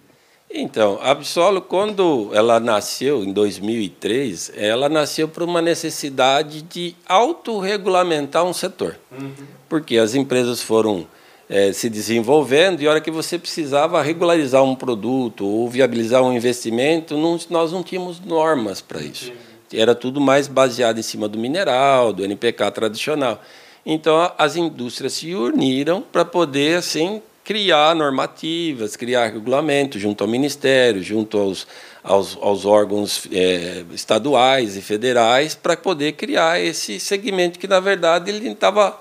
Então, 0.57 1.01
a 1.03 1.11
Absolo, 1.11 1.61
quando 1.61 2.31
ela 2.33 2.61
nasceu, 2.61 3.25
em 3.25 3.33
2003, 3.33 4.53
ela 4.55 4.89
nasceu 4.89 5.27
por 5.27 5.43
uma 5.43 5.61
necessidade 5.61 6.63
de 6.63 6.95
autorregulamentar 7.09 8.45
um 8.45 8.53
setor. 8.53 8.97
Uhum. 9.11 9.33
Porque 9.69 9.99
as 9.99 10.15
empresas 10.15 10.63
foram 10.63 11.09
é, 11.49 11.73
se 11.73 11.91
desenvolvendo 11.91 12.81
e 12.81 12.87
a 12.87 12.91
hora 12.91 13.01
que 13.01 13.11
você 13.11 13.37
precisava 13.37 14.01
regularizar 14.01 14.63
um 14.63 14.77
produto 14.77 15.45
ou 15.45 15.69
viabilizar 15.69 16.23
um 16.23 16.33
investimento, 16.33 17.17
não, 17.17 17.37
nós 17.51 17.73
não 17.73 17.83
tínhamos 17.83 18.21
normas 18.21 18.81
para 18.81 19.03
isso. 19.03 19.33
Era 19.73 19.93
tudo 19.93 20.21
mais 20.21 20.47
baseado 20.47 21.01
em 21.01 21.03
cima 21.03 21.27
do 21.29 21.37
mineral, 21.37 22.13
do 22.13 22.25
NPK 22.25 22.71
tradicional. 22.71 23.43
Então, 23.85 24.31
as 24.39 24.55
indústrias 24.55 25.15
se 25.15 25.35
uniram 25.35 26.01
para 26.01 26.25
poder, 26.25 26.79
assim, 26.79 27.21
criar 27.45 27.95
normativas, 27.95 28.97
criar 28.97 29.27
regulamentos 29.27 30.01
junto 30.01 30.25
ao 30.25 30.29
Ministério, 30.29 31.03
junto 31.03 31.39
aos, 31.39 31.67
aos, 32.03 32.39
aos 32.41 32.65
órgãos 32.65 33.29
é, 33.31 33.85
estaduais 33.93 34.77
e 34.77 34.81
federais, 34.81 35.55
para 35.55 35.77
poder 35.77 36.13
criar 36.13 36.59
esse 36.59 36.99
segmento 36.99 37.59
que, 37.59 37.69
na 37.69 37.79
verdade, 37.79 38.31
ele 38.31 38.49
estava 38.49 38.99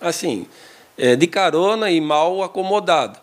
assim, 0.00 0.46
é, 0.98 1.14
de 1.14 1.26
carona 1.28 1.90
e 1.90 2.00
mal 2.00 2.42
acomodado. 2.42 3.20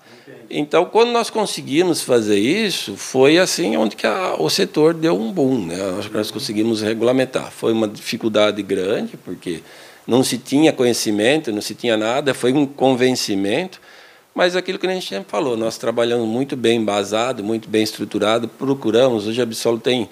Então, 0.49 0.85
quando 0.85 1.11
nós 1.11 1.29
conseguimos 1.29 2.01
fazer 2.01 2.39
isso, 2.39 2.95
foi 2.95 3.37
assim 3.37 3.75
onde 3.75 3.95
que 3.95 4.07
a, 4.07 4.35
o 4.39 4.49
setor 4.49 4.93
deu 4.93 5.19
um 5.19 5.31
boom. 5.31 5.65
Né? 5.65 5.75
Nós 6.13 6.31
conseguimos 6.31 6.81
regulamentar. 6.81 7.51
Foi 7.51 7.73
uma 7.73 7.87
dificuldade 7.87 8.61
grande, 8.61 9.17
porque 9.17 9.61
não 10.07 10.23
se 10.23 10.37
tinha 10.37 10.71
conhecimento, 10.71 11.51
não 11.51 11.61
se 11.61 11.75
tinha 11.75 11.97
nada, 11.97 12.33
foi 12.33 12.53
um 12.53 12.65
convencimento. 12.65 13.81
Mas 14.33 14.55
aquilo 14.55 14.79
que 14.79 14.87
a 14.87 14.93
gente 14.93 15.07
sempre 15.07 15.29
falou, 15.29 15.55
nós 15.55 15.77
trabalhamos 15.77 16.27
muito 16.27 16.55
bem 16.55 16.79
embasado, 16.79 17.43
muito 17.43 17.69
bem 17.69 17.83
estruturado, 17.83 18.47
procuramos, 18.47 19.27
hoje 19.27 19.39
a 19.39 19.43
Absolo 19.43 19.79
tem 19.79 20.09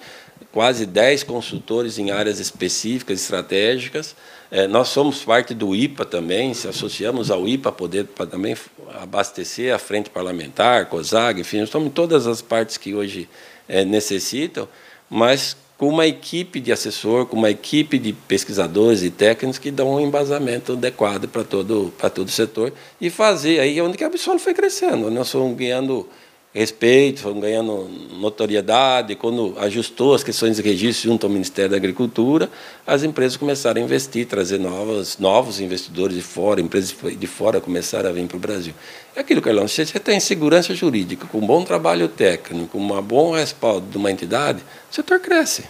quase 0.52 0.86
10 0.86 1.24
consultores 1.24 1.98
em 1.98 2.10
áreas 2.10 2.38
específicas, 2.38 3.20
estratégicas. 3.20 4.14
É, 4.50 4.68
nós 4.68 4.88
somos 4.88 5.24
parte 5.24 5.54
do 5.54 5.74
IPA 5.74 6.04
também, 6.04 6.54
se 6.54 6.68
associamos 6.68 7.30
ao 7.30 7.48
IPA 7.48 7.72
poder 7.72 8.04
para 8.04 8.26
também 8.26 8.54
abastecer 9.00 9.74
a 9.74 9.78
frente 9.78 10.10
parlamentar, 10.10 10.86
COSAG, 10.86 11.40
enfim, 11.40 11.62
estamos 11.62 11.88
em 11.88 11.90
todas 11.90 12.26
as 12.26 12.42
partes 12.42 12.76
que 12.76 12.94
hoje 12.94 13.28
é, 13.66 13.84
necessitam, 13.84 14.68
mas 15.08 15.56
com 15.82 15.88
uma 15.88 16.06
equipe 16.06 16.60
de 16.60 16.70
assessor, 16.70 17.26
com 17.26 17.36
uma 17.36 17.50
equipe 17.50 17.98
de 17.98 18.12
pesquisadores 18.12 19.02
e 19.02 19.10
técnicos 19.10 19.58
que 19.58 19.68
dão 19.68 19.92
um 19.92 19.98
embasamento 19.98 20.74
adequado 20.74 21.26
para 21.26 21.42
todo, 21.42 21.92
para 21.98 22.08
todo 22.08 22.28
o 22.28 22.30
setor 22.30 22.72
e 23.00 23.10
fazer 23.10 23.58
aí 23.58 23.80
onde 23.80 23.98
que 23.98 24.04
a 24.04 24.06
Absol 24.06 24.38
foi 24.38 24.54
crescendo. 24.54 25.10
Nós 25.10 25.28
fomos 25.28 25.56
ganhando 25.58 26.08
respeito, 26.54 27.20
fomos 27.20 27.40
ganhando 27.40 27.88
notoriedade. 28.12 29.14
Quando 29.14 29.54
ajustou 29.58 30.14
as 30.14 30.22
questões 30.22 30.56
de 30.56 30.62
registro 30.62 31.10
junto 31.10 31.26
ao 31.26 31.32
Ministério 31.32 31.70
da 31.70 31.76
Agricultura, 31.76 32.50
as 32.86 33.02
empresas 33.02 33.36
começaram 33.36 33.80
a 33.80 33.84
investir, 33.84 34.26
trazer 34.26 34.58
novas, 34.58 35.18
novos 35.18 35.60
investidores 35.60 36.16
de 36.16 36.22
fora, 36.22 36.60
empresas 36.60 36.94
de 37.18 37.26
fora 37.26 37.60
começaram 37.60 38.10
a 38.10 38.12
vir 38.12 38.26
para 38.26 38.36
o 38.36 38.40
Brasil. 38.40 38.74
É 39.16 39.20
aquilo, 39.20 39.40
Carlão, 39.40 39.66
se 39.66 39.84
você 39.84 39.98
tem 39.98 40.20
segurança 40.20 40.74
jurídica, 40.74 41.26
com 41.26 41.38
um 41.38 41.46
bom 41.46 41.64
trabalho 41.64 42.08
técnico, 42.08 42.68
com 42.68 42.78
um 42.78 43.02
bom 43.02 43.32
respaldo 43.32 43.86
de 43.90 43.96
uma 43.96 44.10
entidade, 44.10 44.62
o 44.90 44.94
setor 44.94 45.20
cresce. 45.20 45.64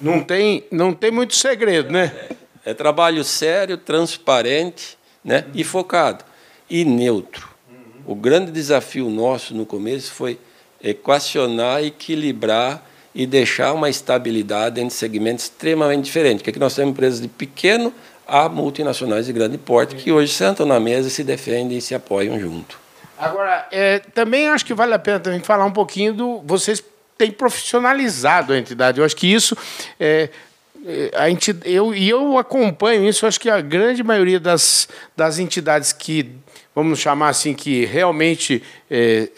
Não 0.00 0.22
tem, 0.22 0.64
não 0.70 0.94
tem 0.94 1.10
muito 1.10 1.34
segredo, 1.34 1.90
né? 1.90 2.12
É, 2.64 2.70
é 2.70 2.74
trabalho 2.74 3.24
sério, 3.24 3.76
transparente 3.76 4.96
né? 5.24 5.44
e 5.54 5.64
focado. 5.64 6.24
E 6.70 6.84
neutro. 6.84 7.47
O 8.08 8.14
grande 8.14 8.50
desafio 8.50 9.10
nosso 9.10 9.54
no 9.54 9.66
começo 9.66 10.14
foi 10.14 10.38
equacionar, 10.82 11.84
equilibrar 11.84 12.82
e 13.14 13.26
deixar 13.26 13.74
uma 13.74 13.90
estabilidade 13.90 14.80
entre 14.80 14.94
segmentos 14.94 15.44
extremamente 15.44 16.04
diferentes. 16.04 16.42
Que 16.42 16.48
aqui 16.48 16.58
nós 16.58 16.74
temos 16.74 16.92
empresas 16.92 17.20
de 17.20 17.28
pequeno 17.28 17.92
a 18.26 18.48
multinacionais 18.48 19.26
de 19.26 19.32
grande 19.34 19.58
porte 19.58 19.94
que 19.94 20.10
hoje 20.10 20.32
sentam 20.32 20.64
na 20.64 20.80
mesa 20.80 21.10
se 21.10 21.22
defendem 21.22 21.76
e 21.76 21.82
se 21.82 21.94
apoiam 21.94 22.40
junto. 22.40 22.80
Agora, 23.18 23.68
é, 23.70 23.98
também 23.98 24.48
acho 24.48 24.64
que 24.64 24.72
vale 24.72 24.94
a 24.94 24.98
pena 24.98 25.20
também 25.20 25.40
falar 25.40 25.66
um 25.66 25.70
pouquinho 25.70 26.14
do. 26.14 26.40
Vocês 26.46 26.82
têm 27.18 27.30
profissionalizado 27.30 28.54
a 28.54 28.58
entidade. 28.58 29.00
Eu 29.00 29.04
acho 29.04 29.16
que 29.16 29.30
isso. 29.30 29.54
É 30.00 30.30
a 31.14 31.30
entidade, 31.30 31.72
eu, 31.72 31.94
e 31.94 32.08
eu 32.08 32.38
acompanho 32.38 33.08
isso, 33.08 33.26
acho 33.26 33.40
que 33.40 33.50
a 33.50 33.60
grande 33.60 34.02
maioria 34.02 34.40
das, 34.40 34.88
das 35.16 35.38
entidades 35.38 35.92
que 35.92 36.38
vamos 36.74 37.00
chamar 37.00 37.30
assim, 37.30 37.54
que 37.54 37.84
realmente 37.84 38.62
é, 38.88 39.28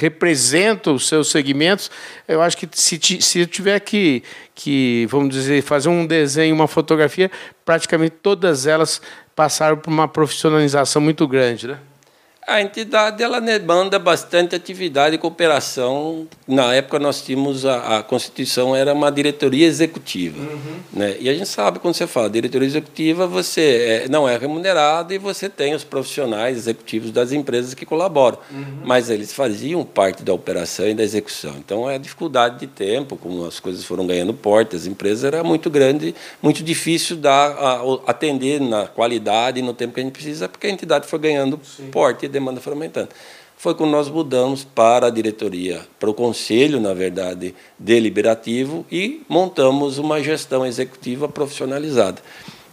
representam 0.00 0.94
os 0.96 1.06
seus 1.06 1.30
segmentos, 1.30 1.90
eu 2.26 2.42
acho 2.42 2.56
que 2.56 2.68
se, 2.72 2.98
se 3.20 3.38
eu 3.38 3.46
tiver 3.46 3.78
que, 3.78 4.24
que, 4.52 5.06
vamos 5.08 5.30
dizer, 5.30 5.62
fazer 5.62 5.88
um 5.88 6.04
desenho, 6.04 6.54
uma 6.54 6.66
fotografia, 6.66 7.30
praticamente 7.64 8.16
todas 8.20 8.66
elas 8.66 9.00
passaram 9.36 9.76
por 9.76 9.90
uma 9.90 10.08
profissionalização 10.08 11.00
muito 11.00 11.28
grande, 11.28 11.68
né? 11.68 11.78
A 12.48 12.62
entidade 12.62 13.22
ela 13.22 13.42
demanda 13.42 13.98
bastante 13.98 14.56
atividade 14.56 15.16
e 15.16 15.18
cooperação. 15.18 16.26
Na 16.46 16.72
época 16.74 16.98
nós 16.98 17.20
tínhamos 17.20 17.66
a, 17.66 17.98
a 17.98 18.02
Constituição 18.02 18.74
era 18.74 18.94
uma 18.94 19.12
diretoria 19.12 19.66
executiva, 19.66 20.40
uhum. 20.40 20.78
né? 20.90 21.14
E 21.20 21.28
a 21.28 21.34
gente 21.34 21.46
sabe 21.46 21.78
quando 21.78 21.92
você 21.92 22.06
fala 22.06 22.30
diretoria 22.30 22.66
executiva 22.66 23.26
você 23.26 24.04
é, 24.04 24.08
não 24.08 24.26
é 24.26 24.38
remunerado 24.38 25.12
e 25.12 25.18
você 25.18 25.50
tem 25.50 25.74
os 25.74 25.84
profissionais 25.84 26.56
executivos 26.56 27.10
das 27.10 27.32
empresas 27.32 27.74
que 27.74 27.84
colaboram, 27.84 28.38
uhum. 28.50 28.80
mas 28.82 29.10
eles 29.10 29.30
faziam 29.30 29.84
parte 29.84 30.22
da 30.22 30.32
operação 30.32 30.88
e 30.88 30.94
da 30.94 31.02
execução. 31.02 31.54
Então 31.58 31.90
é 31.90 31.96
a 31.96 31.98
dificuldade 31.98 32.60
de 32.60 32.66
tempo, 32.66 33.18
como 33.18 33.44
as 33.44 33.60
coisas 33.60 33.84
foram 33.84 34.06
ganhando 34.06 34.32
porte, 34.32 34.74
as 34.74 34.86
empresas 34.86 35.22
era 35.22 35.44
muito 35.44 35.68
grande, 35.68 36.14
muito 36.42 36.64
difícil 36.64 37.14
dar 37.16 37.50
a, 37.50 37.82
atender 38.06 38.58
na 38.58 38.86
qualidade 38.86 39.58
e 39.58 39.62
no 39.62 39.74
tempo 39.74 39.92
que 39.92 40.00
a 40.00 40.02
gente 40.02 40.14
precisa, 40.14 40.48
porque 40.48 40.66
a 40.66 40.70
entidade 40.70 41.06
foi 41.06 41.18
ganhando 41.18 41.60
Sim. 41.62 41.90
porte 41.90 42.26
demanda 42.38 42.60
foi 42.60 42.72
aumentando. 42.72 43.08
Foi 43.56 43.74
quando 43.74 43.90
nós 43.90 44.08
mudamos 44.08 44.62
para 44.62 45.08
a 45.08 45.10
diretoria, 45.10 45.80
para 45.98 46.08
o 46.08 46.14
conselho, 46.14 46.80
na 46.80 46.94
verdade, 46.94 47.54
deliberativo 47.76 48.86
e 48.90 49.22
montamos 49.28 49.98
uma 49.98 50.22
gestão 50.22 50.64
executiva 50.64 51.28
profissionalizada. 51.28 52.22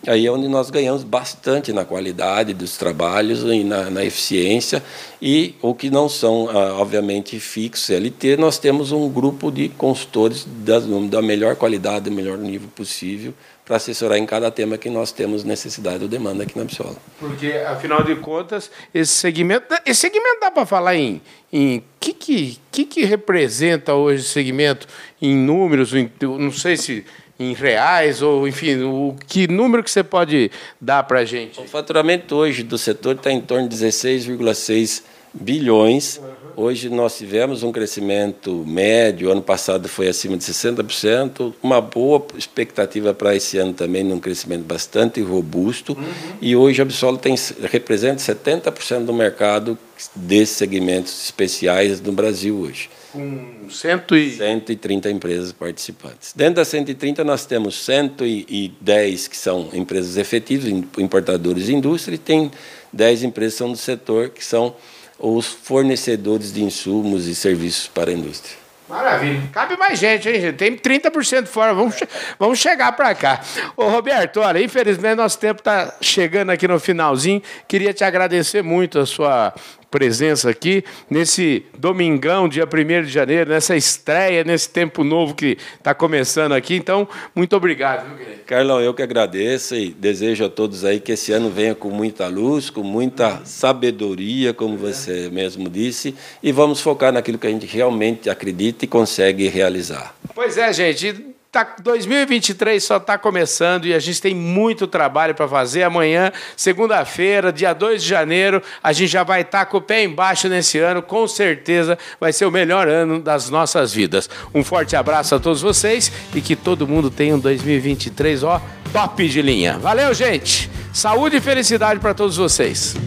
Aí 0.07 0.27
é 0.27 0.31
onde 0.31 0.47
nós 0.47 0.69
ganhamos 0.69 1.03
bastante 1.03 1.73
na 1.73 1.83
qualidade 1.83 2.53
dos 2.53 2.77
trabalhos 2.77 3.41
e 3.41 3.63
na, 3.63 3.89
na 3.89 4.05
eficiência. 4.05 4.83
E 5.19 5.55
o 5.63 5.73
que 5.73 5.89
não 5.89 6.07
são, 6.07 6.47
ah, 6.47 6.75
obviamente, 6.79 7.39
fixos 7.39 7.87
CLT, 7.87 8.37
nós 8.37 8.59
temos 8.59 8.91
um 8.91 9.09
grupo 9.09 9.51
de 9.51 9.69
consultores 9.69 10.45
da, 10.63 10.79
da 11.09 11.21
melhor 11.23 11.55
qualidade, 11.55 12.09
do 12.09 12.11
melhor 12.11 12.37
nível 12.37 12.69
possível, 12.75 13.33
para 13.65 13.77
assessorar 13.77 14.17
em 14.17 14.25
cada 14.25 14.51
tema 14.51 14.77
que 14.77 14.89
nós 14.89 15.11
temos 15.11 15.43
necessidade 15.43 16.03
ou 16.03 16.09
demanda 16.09 16.43
aqui 16.43 16.57
na 16.57 16.65
Psola. 16.65 16.95
Porque, 17.19 17.51
afinal 17.67 18.03
de 18.03 18.15
contas, 18.15 18.69
esse 18.93 19.11
segmento, 19.11 19.65
esse 19.85 20.01
segmento 20.01 20.39
dá 20.39 20.51
para 20.51 20.65
falar 20.65 20.95
em 20.95 21.21
em 21.51 21.83
que 21.99 22.13
que, 22.13 22.59
que 22.71 22.85
que 22.85 23.05
representa 23.05 23.93
hoje 23.93 24.21
esse 24.21 24.29
segmento 24.29 24.87
em 25.21 25.35
números, 25.35 25.93
em, 25.93 26.11
não 26.21 26.51
sei 26.51 26.75
se 26.77 27.05
em 27.39 27.53
reais 27.53 28.21
ou 28.21 28.47
enfim, 28.47 28.83
o 28.83 29.15
que 29.27 29.47
número 29.47 29.83
que 29.83 29.91
você 29.91 30.03
pode 30.03 30.51
dar 30.79 31.03
para 31.03 31.19
a 31.19 31.25
gente? 31.25 31.59
O 31.59 31.67
faturamento 31.67 32.35
hoje 32.35 32.63
do 32.63 32.77
setor 32.77 33.15
está 33.15 33.31
em 33.31 33.41
torno 33.41 33.67
de 33.67 33.75
16,6 33.75 35.03
bilhões. 35.33 36.21
Hoje 36.57 36.89
nós 36.89 37.17
tivemos 37.17 37.63
um 37.63 37.71
crescimento 37.71 38.63
médio, 38.65 39.29
ano 39.29 39.41
passado 39.41 39.89
foi 39.89 40.07
acima 40.07 40.37
de 40.37 40.43
60%, 40.43 41.53
uma 41.61 41.81
boa 41.81 42.25
expectativa 42.37 43.13
para 43.13 43.35
esse 43.35 43.57
ano 43.57 43.73
também, 43.73 44.03
num 44.05 44.19
crescimento 44.19 44.63
bastante 44.63 45.19
robusto. 45.21 45.93
Uhum. 45.93 46.03
E 46.41 46.55
hoje 46.55 46.81
a 46.81 46.83
Absolo 46.83 47.17
tem, 47.17 47.35
representa 47.63 48.17
70% 48.17 49.03
do 49.03 49.13
mercado 49.13 49.77
desses 50.15 50.55
segmentos 50.55 51.25
especiais 51.25 51.99
no 51.99 52.13
Brasil 52.13 52.55
hoje. 52.55 52.89
Com 53.11 53.69
cento 53.69 54.15
e... 54.15 54.37
130 54.37 55.09
empresas 55.09 55.51
participantes. 55.51 56.33
Dentro 56.33 56.55
das 56.55 56.69
130, 56.69 57.23
nós 57.23 57.45
temos 57.45 57.75
110 57.83 59.27
que 59.27 59.37
são 59.37 59.69
empresas 59.73 60.15
efetivas, 60.15 60.69
importadores 60.97 61.65
de 61.65 61.75
indústria, 61.75 62.15
e 62.15 62.19
tem 62.19 62.51
10 62.93 63.23
empresas 63.23 63.53
que 63.53 63.57
são 63.57 63.71
do 63.71 63.77
setor, 63.77 64.29
que 64.29 64.43
são 64.43 64.73
os 65.19 65.47
fornecedores 65.47 66.53
de 66.53 66.63
insumos 66.63 67.27
e 67.27 67.35
serviços 67.35 67.87
para 67.87 68.11
a 68.11 68.13
indústria. 68.13 68.65
Maravilha. 68.87 69.41
Cabe 69.51 69.75
mais 69.77 69.97
gente, 69.97 70.29
hein, 70.29 70.39
gente? 70.39 70.57
Tem 70.57 70.75
30% 70.75 71.47
fora. 71.47 71.73
Vamos, 71.73 71.95
vamos 72.37 72.59
chegar 72.59 72.91
para 72.91 73.15
cá. 73.15 73.41
Ô, 73.75 73.87
Roberto, 73.87 74.41
olha, 74.41 74.61
infelizmente 74.61 75.15
nosso 75.15 75.39
tempo 75.39 75.59
está 75.59 75.95
chegando 75.99 76.51
aqui 76.51 76.67
no 76.67 76.79
finalzinho. 76.79 77.41
Queria 77.67 77.93
te 77.93 78.03
agradecer 78.03 78.61
muito 78.61 78.99
a 78.99 79.05
sua 79.05 79.53
presença 79.95 80.49
aqui 80.49 80.83
nesse 81.09 81.63
domingão, 81.77 82.49
dia 82.49 82.65
1 82.65 83.03
de 83.03 83.09
janeiro, 83.09 83.51
nessa 83.51 83.77
estreia, 83.77 84.43
nesse 84.43 84.69
tempo 84.69 85.05
novo 85.05 85.33
que 85.33 85.57
está 85.77 85.93
começando 85.93 86.51
aqui. 86.51 86.75
Então, 86.75 87.07
muito 87.33 87.55
obrigado, 87.55 88.05
viu, 88.17 88.25
Carlão, 88.45 88.81
eu 88.81 88.93
que 88.93 89.01
agradeço 89.01 89.73
e 89.73 89.91
desejo 89.91 90.43
a 90.43 90.49
todos 90.49 90.83
aí 90.83 90.99
que 90.99 91.13
esse 91.13 91.31
ano 91.31 91.49
venha 91.49 91.73
com 91.73 91.89
muita 91.89 92.27
luz, 92.27 92.69
com 92.69 92.83
muita 92.83 93.39
sabedoria, 93.45 94.53
como 94.53 94.75
você 94.75 95.29
mesmo 95.31 95.69
disse, 95.69 96.13
e 96.43 96.51
vamos 96.51 96.81
focar 96.81 97.13
naquilo 97.13 97.37
que 97.37 97.47
a 97.47 97.49
gente 97.49 97.65
realmente 97.65 98.29
acredita 98.29 98.83
e 98.83 98.89
consegue 98.89 99.47
realizar. 99.47 100.13
Pois 100.35 100.57
é, 100.57 100.73
gente. 100.73 101.34
Tá, 101.55 101.73
2023 101.81 102.83
só 102.83 102.97
está 102.97 103.17
começando 103.17 103.85
e 103.85 103.93
a 103.93 103.99
gente 103.99 104.21
tem 104.21 104.35
muito 104.35 104.85
trabalho 104.87 105.33
para 105.33 105.47
fazer. 105.47 105.83
Amanhã, 105.83 106.29
segunda-feira, 106.53 107.49
dia 107.49 107.71
2 107.71 108.03
de 108.03 108.09
janeiro, 108.09 108.61
a 108.83 108.91
gente 108.91 109.07
já 109.07 109.23
vai 109.23 109.39
estar 109.39 109.59
tá 109.59 109.65
com 109.65 109.77
o 109.77 109.81
pé 109.81 110.03
embaixo 110.03 110.49
nesse 110.49 110.79
ano. 110.79 111.01
Com 111.01 111.25
certeza 111.29 111.97
vai 112.19 112.33
ser 112.33 112.45
o 112.45 112.51
melhor 112.51 112.89
ano 112.89 113.21
das 113.21 113.49
nossas 113.49 113.93
vidas. 113.93 114.29
Um 114.53 114.65
forte 114.65 114.97
abraço 114.97 115.33
a 115.33 115.39
todos 115.39 115.61
vocês 115.61 116.11
e 116.33 116.41
que 116.41 116.57
todo 116.57 116.85
mundo 116.85 117.09
tenha 117.09 117.33
um 117.33 117.39
2023 117.39 118.43
ó, 118.43 118.61
top 118.91 119.25
de 119.25 119.41
linha. 119.41 119.77
Valeu, 119.77 120.13
gente! 120.13 120.69
Saúde 120.91 121.37
e 121.37 121.39
felicidade 121.39 122.01
para 122.01 122.13
todos 122.13 122.35
vocês. 122.35 122.97